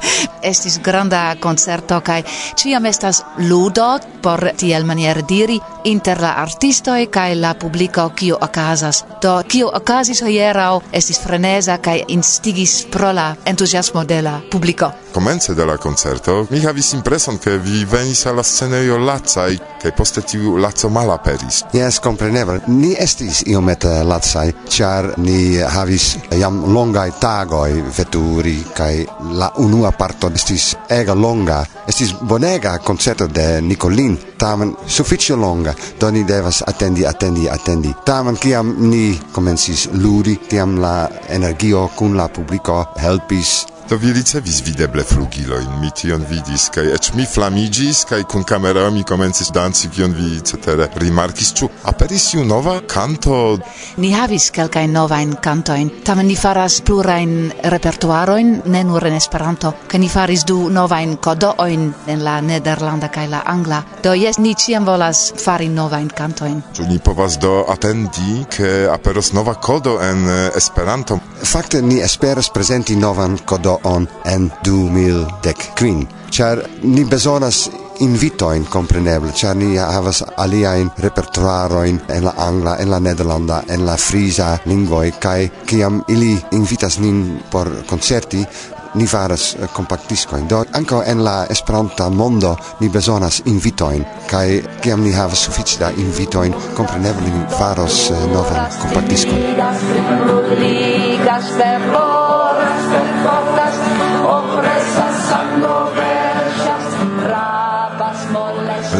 estis 0.52 0.78
granda 0.84 1.34
koncerto 1.42 1.98
kaj 2.06 2.22
ĉiam 2.62 2.86
estas 2.86 3.24
ludo 3.50 3.88
por 4.22 4.46
tiel 4.56 4.86
maniere 4.86 5.24
diri 5.26 5.58
inter 5.90 6.20
la 6.22 6.36
artistoj 6.44 7.08
kaj 7.10 7.34
la 7.34 7.54
publiko 7.58 8.08
kio 8.14 8.38
okazas. 8.40 9.02
Do 9.22 9.40
kio 9.48 9.70
okazis 9.74 10.22
hieraŭ 10.22 10.80
estis 10.92 11.18
freneza 11.22 11.78
kaj 11.82 12.04
instigis 12.14 12.84
pro 12.92 13.07
pro 13.08 13.12
la 13.14 13.36
entuziasmo 13.44 14.04
de 14.04 14.22
la 14.22 14.40
publiko. 14.50 14.92
Komence 15.12 15.54
de 15.54 15.64
la 15.64 15.76
koncerto 15.76 16.46
mi 16.50 16.60
havis 16.60 16.92
impreson 16.92 17.38
ke 17.38 17.56
vi 17.58 17.84
venis 17.84 18.26
al 18.26 18.36
la 18.36 18.42
scenejo 18.42 18.98
lacaj 18.98 19.56
kaj 19.82 19.92
poste 19.96 20.22
tiu 20.22 20.56
laco 20.56 20.88
malaperis. 20.88 21.62
Jes, 21.72 21.98
kompreneble. 22.00 22.60
Ni 22.66 22.92
estis 22.98 23.42
iomete 23.46 24.02
lacaj, 24.04 24.52
ĉar 24.68 25.12
ni 25.16 25.56
havis 25.58 26.16
jam 26.36 26.60
longaj 26.74 27.10
tagoj 27.20 27.72
veturi 27.96 28.58
kaj 28.76 29.06
la 29.38 29.50
unua 29.56 29.90
parto 29.90 30.30
estis 30.34 30.74
ega 30.90 31.14
longa. 31.14 31.64
Estis 31.88 32.12
bonega 32.20 32.76
koncerto 32.84 33.26
de 33.26 33.60
Nicolin, 33.62 34.18
tamen 34.38 34.74
sufiĉe 34.86 35.36
longa, 35.36 35.72
do 36.00 36.10
ni 36.10 36.24
devas 36.24 36.62
atendi, 36.66 37.06
atendi, 37.06 37.48
atendi. 37.48 37.94
Tamen 38.04 38.36
kiam 38.36 38.74
ni 38.90 39.18
komencis 39.32 39.88
ludi, 39.92 40.36
tiam 40.50 40.76
la 40.82 41.08
energio 41.28 41.88
kun 41.96 42.16
la 42.16 42.28
publiko 42.28 42.84
helpies 42.98 43.66
do 43.88 43.96
vi 43.96 44.12
ricevis 44.12 44.60
videble 44.66 45.02
flugilojn, 45.02 45.68
mi 45.80 45.88
tion 45.96 46.24
vidis, 46.28 46.66
kaj 46.74 46.90
eĉ 46.92 47.08
mi 47.16 47.24
flamigis, 47.24 48.02
kaj 48.08 48.22
kun 48.28 48.44
kamerao 48.44 48.90
mi 48.92 49.04
komencis 49.04 49.48
danci, 49.54 49.88
kion 49.88 50.12
vi 50.12 50.40
cetere 50.44 50.90
rimarkis, 51.00 51.54
ĉu 51.56 51.68
aperis 51.88 52.26
iu 52.34 52.44
nova 52.44 52.74
kanto? 52.86 53.56
Ni 53.96 54.10
havis 54.12 54.50
kelkajn 54.52 54.92
novajn 54.92 55.32
kantojn, 55.44 55.90
tamen 56.04 56.28
ni 56.28 56.36
faras 56.36 56.80
plurajn 56.84 57.32
repertuarojn, 57.72 58.50
ne 58.66 58.82
nur 58.84 59.06
en 59.08 59.16
Esperanto, 59.16 59.72
ke 59.88 59.98
ni 59.98 60.10
faris 60.12 60.44
du 60.44 60.68
novajn 60.68 61.16
kodoojn 61.24 61.88
en 62.12 62.24
la 62.24 62.38
nederlanda 62.44 63.08
kaj 63.08 63.26
la 63.32 63.42
angla, 63.46 63.80
do 64.04 64.12
jes, 64.12 64.36
ni 64.38 64.52
ĉiam 64.52 64.84
volas 64.84 65.30
fari 65.40 65.70
novajn 65.72 66.12
kantojn. 66.20 66.60
Ĉu 66.76 66.90
ni 66.92 67.00
povas 67.00 67.40
do 67.40 67.62
atendi, 67.72 68.44
ke 68.52 68.84
aperos 68.92 69.32
nova 69.32 69.56
kodo 69.56 69.96
en 70.04 70.28
Esperanto? 70.56 71.20
Fakte 71.48 71.80
ni 71.82 72.02
esperas 72.04 72.52
prezenti 72.52 72.96
novan 72.96 73.38
kodo 73.48 73.77
on 73.84 74.08
en 74.24 74.52
2015. 74.64 76.06
char 76.30 76.58
ni 76.82 77.04
bezonas 77.04 77.70
invitoin 78.00 78.64
compreneble, 78.64 79.32
char 79.32 79.56
ni 79.56 79.76
havas 79.76 80.24
aliajn 80.36 80.90
repertuarojn 80.98 82.00
en 82.08 82.24
la 82.24 82.34
angla, 82.36 82.76
en 82.78 82.90
la 82.90 83.00
nederlanda, 83.00 83.62
en 83.68 83.86
la 83.86 83.96
frisa 83.96 84.58
lingvoj 84.64 85.12
kaj 85.20 85.50
kiam 85.66 86.02
ili 86.08 86.38
invitas 86.52 86.98
nin 86.98 87.40
por 87.50 87.70
koncerti, 87.86 88.46
ni 88.94 89.06
faras 89.06 89.54
eh, 89.54 89.68
compactiscoin. 89.74 90.48
Do, 90.48 90.64
anco 90.72 91.02
en 91.02 91.24
la 91.24 91.46
Esperanta 91.50 92.10
mondo 92.10 92.56
ni 92.80 92.88
besonas 92.88 93.42
invitoin, 93.46 94.04
kai 94.30 94.62
kiam 94.80 95.04
ni 95.04 95.12
havas 95.12 95.44
suffice 95.44 95.78
da 95.80 95.90
invitoin, 95.90 96.54
compreneble 96.76 97.28
ni 97.28 97.46
faros 97.58 98.10
uh, 98.10 98.26
novan 98.32 98.66
compactiscoin 98.82 100.87
digas 101.18 101.46
temporas, 101.58 102.80
temporas, 102.92 103.76
oppresas 104.24 105.14
sangoverjas, 105.28 106.86
rabas. 107.30 108.18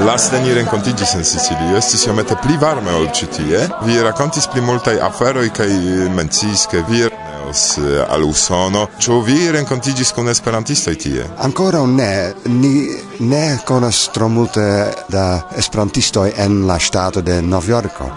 Laste 0.07 0.41
ni 0.43 0.55
renkontiĝis 0.55 1.15
en 1.15 1.25
Sicilio, 1.25 1.77
estis 1.79 2.07
iomete 2.07 2.37
pli 2.43 2.57
varme 2.61 2.93
ol 2.95 3.09
ĉi 3.15 3.27
tie. 3.37 3.63
Vi 3.87 4.03
rakontis 4.03 4.47
pli 4.53 4.63
multaj 4.63 4.99
aferoj 5.09 5.49
kaj 5.55 5.71
menciis, 6.15 6.67
ke 6.71 6.83
vi 6.89 7.03
venos 7.49 7.79
eh, 7.79 8.05
al 8.09 8.25
Usono. 8.25 8.87
Ĉu 8.99 9.21
vi 9.27 9.51
renkontiĝis 9.53 10.13
kun 10.13 10.29
esperantistoj 10.29 10.95
tie? 10.95 11.25
Ankoraŭ 11.45 11.87
ne. 11.87 12.33
Ni 12.47 12.89
ne 13.21 13.59
konas 13.65 14.09
tro 14.13 14.29
multe 14.29 14.93
da 15.09 15.49
esperantistoj 15.57 16.33
en 16.37 16.67
la 16.67 16.79
ŝtato 16.79 17.21
de 17.21 17.43
Novjorko 17.43 18.11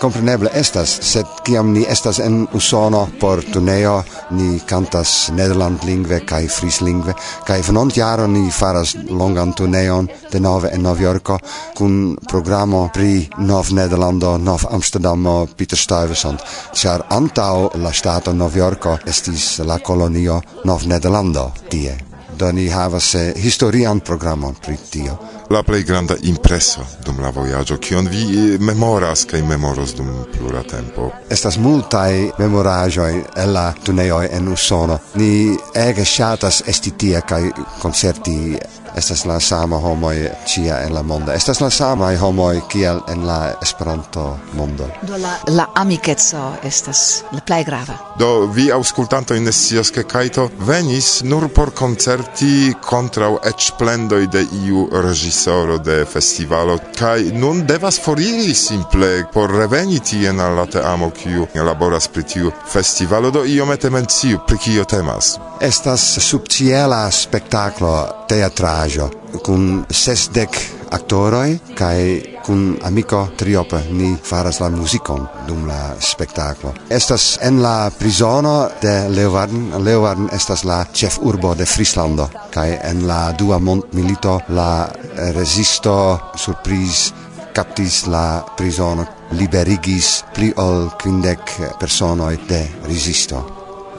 compreneble 0.00 0.50
estas, 0.54 0.92
sed 1.02 1.26
kiam 1.44 1.72
ni 1.72 1.84
estas 1.88 2.18
en 2.18 2.46
Usono 2.52 3.08
por 3.20 3.42
tuneo, 3.52 4.02
ni 4.30 4.60
cantas 4.68 5.30
nederlandlingve 5.34 6.20
kai 6.26 6.48
frislingve, 6.48 7.14
kai 7.46 7.60
venont 7.66 7.94
jaro 7.96 8.26
ni 8.26 8.50
faras 8.50 8.94
longan 9.10 9.52
tuneon 9.54 10.08
de 10.32 10.40
nove 10.40 10.70
en 10.72 10.82
Nov 10.82 11.00
Yorko, 11.00 11.38
kun 11.74 12.16
programo 12.28 12.88
pri 12.94 13.28
Nov 13.38 13.72
Nederlando, 13.72 14.36
Nov 14.38 14.66
Amsterdamo, 14.70 15.46
Peter 15.56 15.78
Stuyvesant, 15.78 16.40
char 16.72 17.04
antau 17.10 17.70
la 17.74 17.92
stato 17.92 18.32
Nov 18.32 18.56
Yorko 18.56 18.98
estis 19.06 19.58
la 19.64 19.78
kolonio 19.78 20.40
Nov 20.64 20.86
Nederlando 20.86 21.52
tie. 21.70 21.96
Do 22.38 22.50
ni 22.52 22.66
havas 22.68 23.14
eh, 23.14 23.32
historian 23.36 24.00
programon 24.00 24.56
pri 24.58 24.76
tio 24.90 25.33
la 25.54 25.62
plej 25.62 25.84
granda 25.86 26.14
impreso 26.22 26.82
dum 27.06 27.20
la 27.22 27.28
vojaĝo 27.30 27.76
kion 27.78 28.08
vi 28.10 28.22
eh, 28.38 28.58
memoras 28.58 29.22
kaj 29.30 29.42
memoros 29.46 29.92
dum 29.94 30.08
plura 30.32 30.62
tempo? 30.66 31.10
Estas 31.30 31.58
multaj 31.62 32.10
memoraĵoj 32.38 33.12
el 33.44 33.52
la 33.54 33.68
tunejoj 33.84 34.28
en 34.32 34.48
Usono. 34.52 34.98
Ni 35.14 35.54
ege 35.74 36.04
ŝatas 36.04 36.62
esti 36.66 36.90
tie 36.98 37.22
kaj 37.28 37.42
koncerti 37.82 38.36
estas 38.96 39.24
la 39.24 39.40
sama 39.40 39.76
homoj 39.82 40.14
ĉia 40.46 40.78
en 40.86 40.94
la 40.94 41.02
mondo. 41.02 41.32
Estas 41.32 41.60
la 41.60 41.70
samaj 41.70 42.16
homoj 42.16 42.60
kiel 42.70 43.00
en 43.10 43.26
la 43.26 43.54
Esperanto 43.62 44.38
mondo. 44.52 44.86
Do 45.02 45.18
la 45.18 45.34
la 45.46 45.66
amikeco 45.74 46.42
estas 46.62 47.22
la 47.32 47.40
plej 47.40 47.64
grava. 47.64 47.96
Do 48.18 48.46
vi 48.54 48.70
aŭskultantoj 48.72 49.40
ne 49.40 49.52
scias 49.52 49.90
ke 49.90 50.04
Kaito 50.04 50.48
venis 50.68 51.22
nur 51.24 51.48
por 51.54 51.74
koncerti 51.74 52.74
kontraŭ 52.88 53.32
eĉ 53.50 53.70
plendoj 53.78 54.22
de 54.36 54.44
iu 54.64 54.86
reĝisoro 54.92 55.78
de 55.78 56.04
festivalo 56.04 56.78
kaj 56.98 57.32
nun 57.34 57.64
devas 57.66 57.98
foriri 58.04 58.54
simple 58.54 59.10
por 59.32 59.50
reveni 59.50 60.00
tien 60.00 60.40
al 60.40 60.54
la 60.60 60.66
teamo 60.66 61.10
kiu 61.10 61.48
laboras 61.54 62.08
pri 62.08 62.22
tiu 62.22 62.52
festivalo 62.72 63.30
do 63.30 63.44
iomete 63.44 63.90
menciu 63.90 64.38
pri 64.46 64.58
kio 64.58 64.84
temas. 64.84 65.38
Estas 65.60 66.02
subĉiela 66.20 67.10
spektaklo 67.10 68.23
teatrajo 68.28 69.10
kun 69.44 69.84
sesdek 69.90 70.56
aktoroj 70.94 71.58
kaj 71.78 71.98
kun 72.44 72.76
amico 72.84 73.28
triope 73.36 73.80
ni 73.90 74.12
faras 74.24 74.60
la 74.60 74.68
muzikon 74.68 75.26
dum 75.48 75.66
la 75.68 75.94
spektaklo. 76.00 76.74
Estas 76.90 77.38
en 77.42 77.62
la 77.62 77.90
prizono 77.98 78.68
de 78.82 79.08
Leeuwarden. 79.08 79.72
Leeuwarden 79.84 80.28
estas 80.32 80.64
la 80.64 80.84
chef 80.92 81.18
urbo 81.22 81.54
de 81.54 81.66
Frislando. 81.66 82.28
Kaj 82.54 82.78
en 82.90 83.06
la 83.06 83.32
dua 83.32 83.58
mondmilito 83.58 84.40
la 84.48 84.88
resisto 85.34 86.18
surprise 86.36 87.12
captis 87.54 88.06
la 88.06 88.44
prizono 88.56 89.06
liberigis 89.38 90.24
pli 90.34 90.52
ol 90.56 90.90
quindec 91.00 91.58
personoi 91.80 92.38
de 92.48 92.64
resisto. 92.86 93.44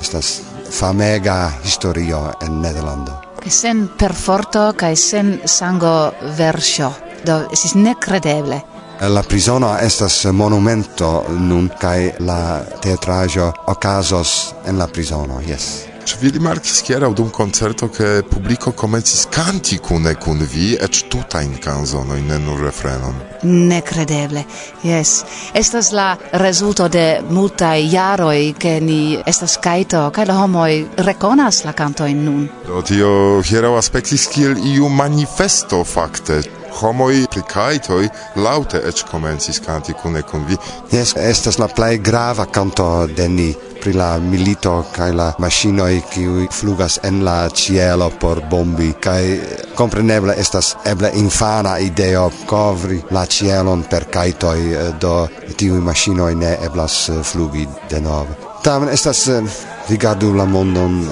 Estas 0.01 0.41
famega 0.69 1.53
historio 1.63 2.27
en 2.41 2.59
Nederlando 2.61 3.24
sen 3.49 3.87
perforto 3.97 4.73
kai 4.77 4.95
sen 4.95 5.39
sango 5.45 6.11
versio. 6.37 6.91
Do 7.25 7.41
estis 7.51 7.75
necredeble 7.75 8.61
La 9.01 9.23
prisono 9.23 9.73
estas 9.81 10.25
monumento 10.31 11.25
nun 11.29 11.67
kai 11.79 12.13
la 12.19 12.61
teatrajo 12.81 13.51
okazos 13.67 14.53
en 14.65 14.79
la 14.79 14.87
prisono, 14.87 15.41
yes 15.41 15.94
Czy 16.05 16.17
vi 16.21 16.29
rimarkis 16.31 16.83
hieraŭ 16.85 17.13
dum 17.17 17.29
koncerto, 17.33 17.87
ke 17.89 18.21
publiko 18.29 18.71
komencis 18.71 19.23
kanti 19.33 19.77
kune 19.81 20.11
kun 20.21 20.43
vi 20.53 20.75
eĉ 20.77 20.99
tutajn 21.09 21.55
kanzonojn, 21.63 22.27
ne 22.29 22.37
nur 22.43 22.61
refrenon? 22.61 23.15
Nekredeble, 23.41 24.43
yes. 24.83 25.23
Estas 25.53 25.89
la 25.91 26.11
rezulto 26.31 26.85
de 26.93 27.23
multaj 27.29 27.81
jaroj, 27.89 28.53
ke 28.53 28.75
ni 28.85 29.17
estas 29.25 29.57
kajto, 29.57 30.03
kaj 30.13 30.27
la 30.29 30.35
homoj 30.43 30.85
rekonas 31.09 31.63
la 31.65 31.73
kantojn 31.73 32.21
nun. 32.27 32.45
Do 32.67 32.85
tio 32.85 33.41
hieraŭ 33.41 33.73
aspektis 33.79 34.27
kiel 34.29 34.61
iu 34.75 34.89
manifesto 34.89 35.81
fakte 35.83 36.43
homoi 36.81 37.25
plicaitoi 37.29 38.09
laute 38.35 38.81
ec 38.87 39.05
comencis 39.11 39.59
canti 39.59 39.93
cune 39.93 40.23
con 40.23 40.45
vi. 40.45 40.57
Yes, 40.91 41.15
estas 41.15 41.57
la 41.57 41.67
plei 41.67 42.01
grava 42.01 42.45
canto 42.45 43.07
de 43.07 43.27
ni 43.27 43.55
pri 43.85 43.93
la 43.93 44.17
milito 44.17 44.85
kai 44.91 45.13
la 45.13 45.35
machinoi 45.37 46.01
qui 46.09 46.47
flugas 46.49 46.99
en 47.03 47.23
la 47.23 47.49
cielo 47.53 48.09
por 48.09 48.41
bombi 48.49 48.95
kai 48.99 49.39
compreneble 49.75 50.33
estas 50.37 50.75
eble 50.83 51.11
infana 51.13 51.77
ideo 51.77 52.31
covri 52.45 53.03
la 53.09 53.25
cielon 53.25 53.85
per 53.89 54.09
kajtoj 54.09 54.59
eh, 54.59 54.91
do 54.99 55.29
tiui 55.55 55.79
machinoi 55.79 56.33
ne 56.35 56.57
eblas 56.65 57.09
eh, 57.09 57.23
flugi 57.23 57.67
denove. 57.89 58.33
Tamen 58.63 58.89
estas 58.89 59.27
eh, 59.27 59.43
rigardu 59.89 60.33
la 60.33 60.45
mondon 60.45 61.03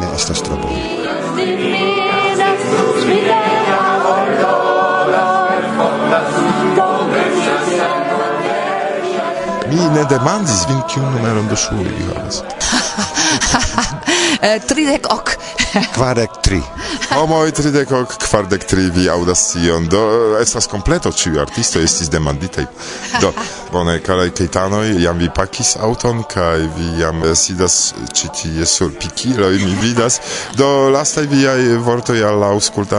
ne 0.00 0.06
estas 0.14 0.42
tro 0.42 0.56
bone. 0.56 0.91
Mi 9.72 9.80
ne 9.94 10.02
demandis 10.04 10.66
vin 10.68 10.82
kiun 10.92 11.06
numeron 11.14 11.48
de 11.48 11.56
ŝuoj 11.62 11.86
vi 11.88 12.10
havas. 12.10 12.61
eh, 14.42 14.60
tridec 14.68 15.06
hoc. 15.10 15.36
Quardec 15.96 16.30
tri. 16.42 16.60
Homoj 17.12 17.50
tridek 17.52 17.90
ok, 17.92 18.16
quardec 18.30 18.64
tri 18.68 18.90
vi 18.90 19.08
audas 19.10 19.52
tion. 19.52 19.88
Do, 19.88 20.02
estas 20.40 20.66
completo 20.66 21.12
ciu 21.12 21.40
artisto, 21.40 21.80
estis 21.80 22.10
demanditai. 22.12 22.66
Do, 23.20 23.32
bone, 23.72 23.98
karaj 24.04 24.32
keitanoi, 24.36 24.96
jam 25.02 25.18
vi 25.18 25.28
pakis 25.34 25.76
auton, 25.80 26.22
kai 26.28 26.68
vi 26.76 27.00
jam 27.00 27.22
eh, 27.24 27.34
sidas 27.36 27.94
eh, 27.96 28.08
citie 28.12 28.66
sur 28.66 28.92
pikiloj, 29.00 29.58
mi 29.64 29.74
vidas. 29.80 30.20
Do, 30.56 30.90
lastai 30.92 31.26
viai 31.26 31.76
vortoi 31.76 32.22
alla 32.22 32.52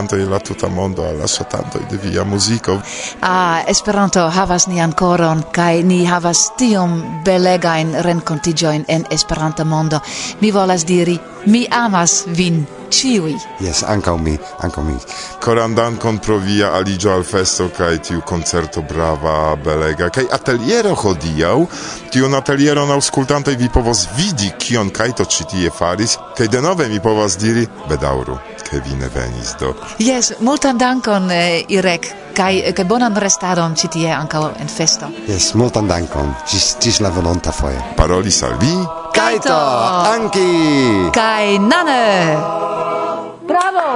de 0.09 0.25
la 0.25 0.39
tuta 0.39 0.67
mondo, 0.67 1.05
alla 1.05 1.27
ŝatantoj 1.27 1.81
de 1.89 1.97
via 1.97 2.23
muziko. 2.23 2.79
Ah, 3.21 3.63
Esperanto 3.67 4.29
havas 4.29 4.67
nian 4.67 4.93
koron, 4.93 5.43
kai 5.51 5.83
ni 5.83 6.05
havas 6.05 6.51
tiom 6.57 7.21
belegajn 7.25 7.95
renkontiĝojn 8.03 8.86
en 8.88 9.05
Esperanto 9.09 9.62
tuta 9.63 9.65
mondo. 9.65 10.02
Mi 10.39 10.52
volas 10.52 10.86
diri, 10.86 11.19
mi 11.45 11.67
amas 11.69 12.26
vin 12.28 12.65
ciui. 12.89 13.36
Yes, 13.60 13.84
ancau 13.84 14.17
mi, 14.17 14.38
ancau 14.60 14.84
mi. 14.84 14.95
Coran 15.39 15.76
dankon 15.76 16.19
pro 16.19 16.38
via 16.38 16.73
aligio 16.73 17.12
al 17.13 17.23
festo 17.23 17.69
kai 17.69 17.99
tiu 17.99 18.21
concerto 18.21 18.82
brava, 18.82 19.56
belega. 19.56 20.10
Kai 20.10 20.28
ateliero 20.32 20.93
hodiau, 20.95 21.67
tiun 22.12 22.34
atelieron 22.34 22.91
auscultantoj 22.91 23.56
vi 23.58 23.69
povos 23.69 24.08
vidi 24.17 24.52
kion 24.58 24.91
kaj 24.91 25.13
to 25.17 25.26
ĉi 25.26 25.45
tie 25.49 25.69
faris, 25.69 26.17
kaj 26.38 26.47
denove 26.47 26.88
mi 26.89 26.99
povas 26.99 27.38
diri 27.38 27.67
bedaŭru, 27.89 28.38
ke 28.63 28.82
vi 28.86 28.95
ne 28.99 29.10
venis 29.10 29.56
do. 29.60 29.73
Yes, 29.99 30.36
multan 30.39 30.78
dankon 30.78 31.32
eh, 31.32 31.63
Irek. 31.69 32.12
Kai 32.34 32.73
kai 32.73 32.86
bonan 32.89 33.13
restadon 33.13 33.76
ĉi 33.78 33.88
tie 33.93 34.10
ankaŭ 34.10 34.47
en 34.58 34.69
festo. 34.69 35.12
Yes, 35.30 35.52
multan 35.54 35.86
dankon. 35.86 36.34
Ĝis 36.49 36.76
ĝis 36.82 36.97
la 37.06 37.13
volonta 37.13 37.54
foje. 37.54 37.78
Paroli 37.97 38.34
al 38.41 38.58
vi 38.58 38.73
Kaito, 39.13 39.54
Anki, 39.54 41.10
Kai 41.13 41.58
Nane. 41.60 42.36
Bravo! 43.45 43.95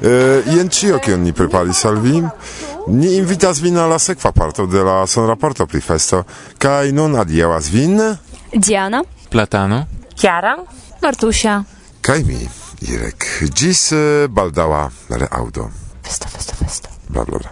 Eh, 0.00 0.42
jen 0.46 0.68
ĉio 0.70 0.98
kion 1.02 1.22
ni 1.22 1.32
preparis 1.32 1.84
al 1.84 1.98
vi, 1.98 2.22
ni 2.86 3.16
invitas 3.16 3.60
vin 3.60 3.76
al 3.76 3.90
la 3.90 3.98
sekva 3.98 4.32
parto 4.32 4.66
de 4.66 4.82
la 4.84 5.06
sonraporto 5.06 5.66
pri 5.66 5.80
festo. 5.80 6.22
Kaj 6.58 6.92
nun 6.92 7.18
adiaŭas 7.18 7.70
vin? 7.74 7.98
Diana? 8.54 9.02
Platano, 9.30 9.86
Chiara, 10.14 10.56
Martusia. 11.02 11.64
Kaj 12.00 12.24
mi, 12.24 12.48
Irek. 12.82 13.40
Dziś 13.42 13.78
baldała 14.28 14.90
reaudo. 15.10 15.70
Festo, 16.02 16.28
festo, 16.28 16.52
festo. 16.64 16.88
Bla, 17.10 17.24
bla, 17.24 17.38
bla. 17.38 17.50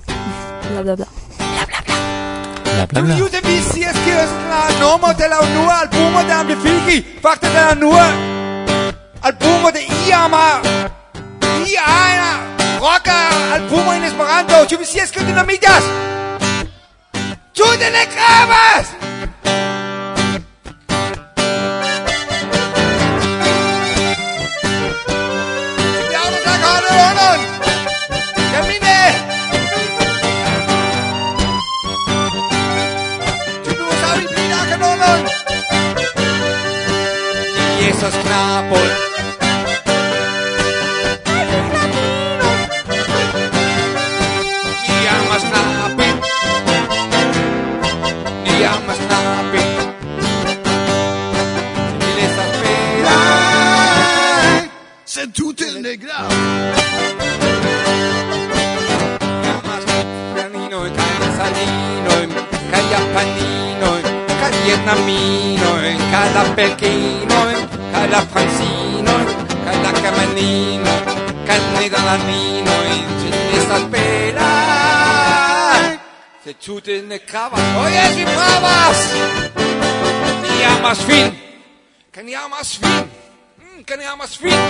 Bla, 0.70 0.82
bla, 0.82 0.96
bla. 0.96 1.06
Bla, 1.38 1.66
bla, 1.66 3.02
bla. 3.02 3.02
Du 3.02 3.22
jute 3.22 3.40
vi 3.42 3.62
sias 3.72 3.96
kiosken 4.04 4.48
la 4.48 4.80
nomo 4.80 5.14
de 5.14 5.28
la 5.28 5.40
unua 5.40 5.80
albumo 5.80 6.22
de 6.22 6.32
Amplifiki, 6.32 7.04
fakte 7.22 7.48
de 7.48 7.54
la 7.54 7.72
unua 7.72 8.06
albumo 9.22 9.70
de 9.70 9.80
iama, 10.08 10.60
iana, 11.66 12.30
roca 12.80 13.18
albumo 13.54 13.92
in 13.92 14.04
Esperanto, 14.04 14.54
ĉu 14.68 14.78
vi 14.78 14.86
sias 14.86 15.10
ke 15.10 15.24
dinamitas? 15.24 15.84
Ĉu 17.56 17.66
ne 17.80 18.06
gravas? 18.14 19.05
estas 37.96 38.16
knapoj 38.22 38.88
Ni 44.88 44.98
amas 45.16 45.44
knapi 45.48 46.08
Ni 48.44 48.54
amas 48.72 49.00
knapi 49.06 49.62
Ni 51.98 52.10
estas 52.26 52.52
veraj 52.60 54.60
Se 55.04 55.22
tute 55.32 55.68
ne 55.80 55.92
Amas 59.54 59.84
franinoj 60.34 60.88
kaj 60.98 61.30
salinoj 61.38 62.24
kaj 62.72 62.84
japaninoj 62.92 64.00
kaj 64.40 64.52
vietnaminoj 64.64 65.86
kaj 66.12 66.28
la 66.36 66.44
la 68.16 68.22
francino, 68.32 69.14
kaj 69.64 69.76
la 69.84 69.92
kamenino, 70.02 70.92
kaj 71.46 71.58
ne 71.74 71.88
da 71.92 72.00
la 72.08 72.16
vino 72.24 72.76
ĝi 73.20 73.30
estas 73.58 73.82
bela. 73.92 74.52
Se 76.44 76.52
tute 76.64 77.02
ne 77.10 77.18
gravas. 77.28 77.66
Oh 77.80 77.88
jes, 77.96 78.16
ĝi 78.16 78.24
pravas. 78.36 79.02
Ni 80.42 80.64
amas 80.70 81.04
vin, 81.08 81.28
kaj 82.14 82.24
ni 82.24 82.36
amas 82.44 82.72
vin, 82.82 83.04
mm, 83.58 83.84
kaj 83.88 83.96
ni 84.00 84.08
amas 84.14 84.38
vin, 84.40 84.64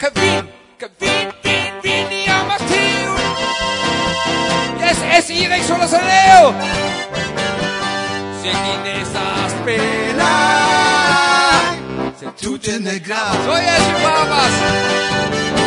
kaj 0.00 0.12
vin, 0.20 0.52
kaj 0.80 0.92
vin, 1.00 1.32
vin, 1.44 1.80
vin, 1.84 2.04
ni 2.12 2.22
amas 2.36 2.68
tiu. 2.68 3.16
Jes, 4.84 5.02
es 5.16 5.34
irek 5.40 5.64
sur 5.64 5.78
la 5.78 5.88
saleo. 5.88 6.54
Se 8.42 8.52
ni 8.62 8.78
ne 8.84 8.94
estas 9.02 9.58
bela. 9.64 11.29
Tute 12.20 12.78
ne 12.80 12.98
gravas. 12.98 13.46
Oje, 13.48 13.76
ĝi 13.86 13.92
pavas! 14.04 15.59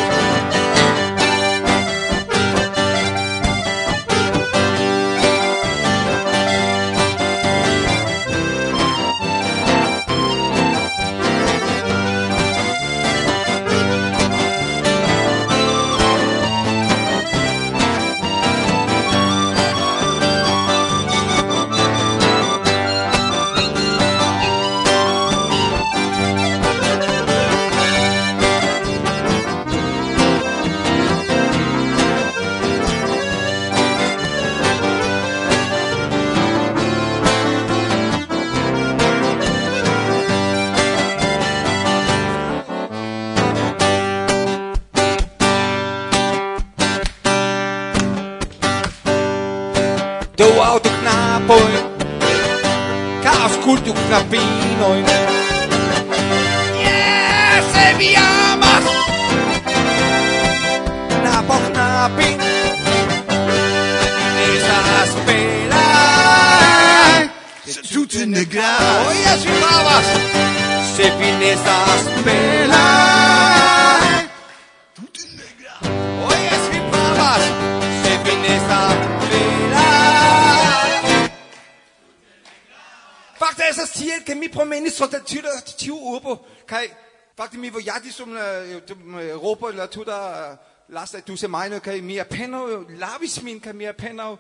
지혜롭게 84.04 84.36
mi 84.36 84.50
promeni 84.50 84.90
so 84.90 85.08
da 85.08 85.20
tira 85.20 85.50
tiu 85.78 85.96
ubo 85.96 86.46
kai 86.68 86.92
fakti 87.38 87.58
mi 87.58 87.70
vo 87.70 87.80
jadi 87.80 88.12
som 88.12 88.36
Europa, 88.36 89.72
la 89.72 89.88
tuda 89.88 90.60
lasta 90.90 91.22
du 91.22 91.38
se 91.38 91.48
mine 91.48 91.80
kai 91.80 92.02
mi 92.02 92.20
apeno 92.20 92.86
lavis 93.00 93.42
min 93.42 93.60
kai 93.60 93.74
mi 93.74 93.86
apeno 93.88 94.38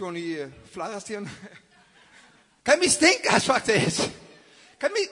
Johnny 0.00 0.38
øh, 0.38 0.50
Fladerstjerne. 0.72 1.30
Kan 2.66 2.80
vi 2.80 2.88
stinkas 2.88 3.46
faktisk? 3.46 4.00
Kan 4.80 4.90
vi... 4.90 5.08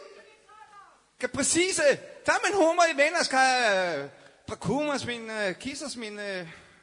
Kan 1.21 1.29
præcis... 1.29 1.81
Der 2.27 2.33
er 2.33 2.39
min 2.47 2.57
humor 2.57 2.85
i 2.95 2.97
venner, 2.97 3.23
skal 3.23 3.99
øh, 4.03 4.09
på 4.47 4.57
kumas 4.57 5.07
min 5.07 5.31
øh, 5.31 5.55
kisses 5.55 5.97
min 5.97 6.21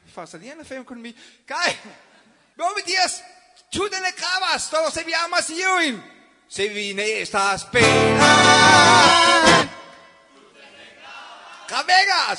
fasalierende 0.06 0.64
fem 0.64 0.80
økonomi. 0.80 1.16
Kaj! 1.48 1.76
Hvor 2.54 2.72
vi 2.76 2.92
dias? 2.92 3.22
Tudene 3.72 4.10
gravas, 4.16 4.62
står 4.62 4.90
se 4.92 5.04
vi 5.04 5.12
amas 5.24 5.50
i. 5.50 6.00
se 6.50 6.68
vi 6.68 6.94
ne 6.94 7.20
estas 7.20 7.70
pena. 7.72 8.34
Cavegas 11.68 12.38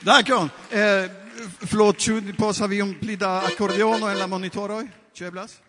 Dankon. 0.00 0.50
Eh, 0.70 1.10
förlåt, 1.66 1.96
passar 2.38 2.68
vi 2.68 2.82
om 2.82 2.94
plida 3.00 3.40
accordeono 3.40 4.08
en 4.08 4.18
la 4.18 4.26
monitoroj? 4.26 4.88
Ĉu 5.14 5.24
eblas? 5.24 5.60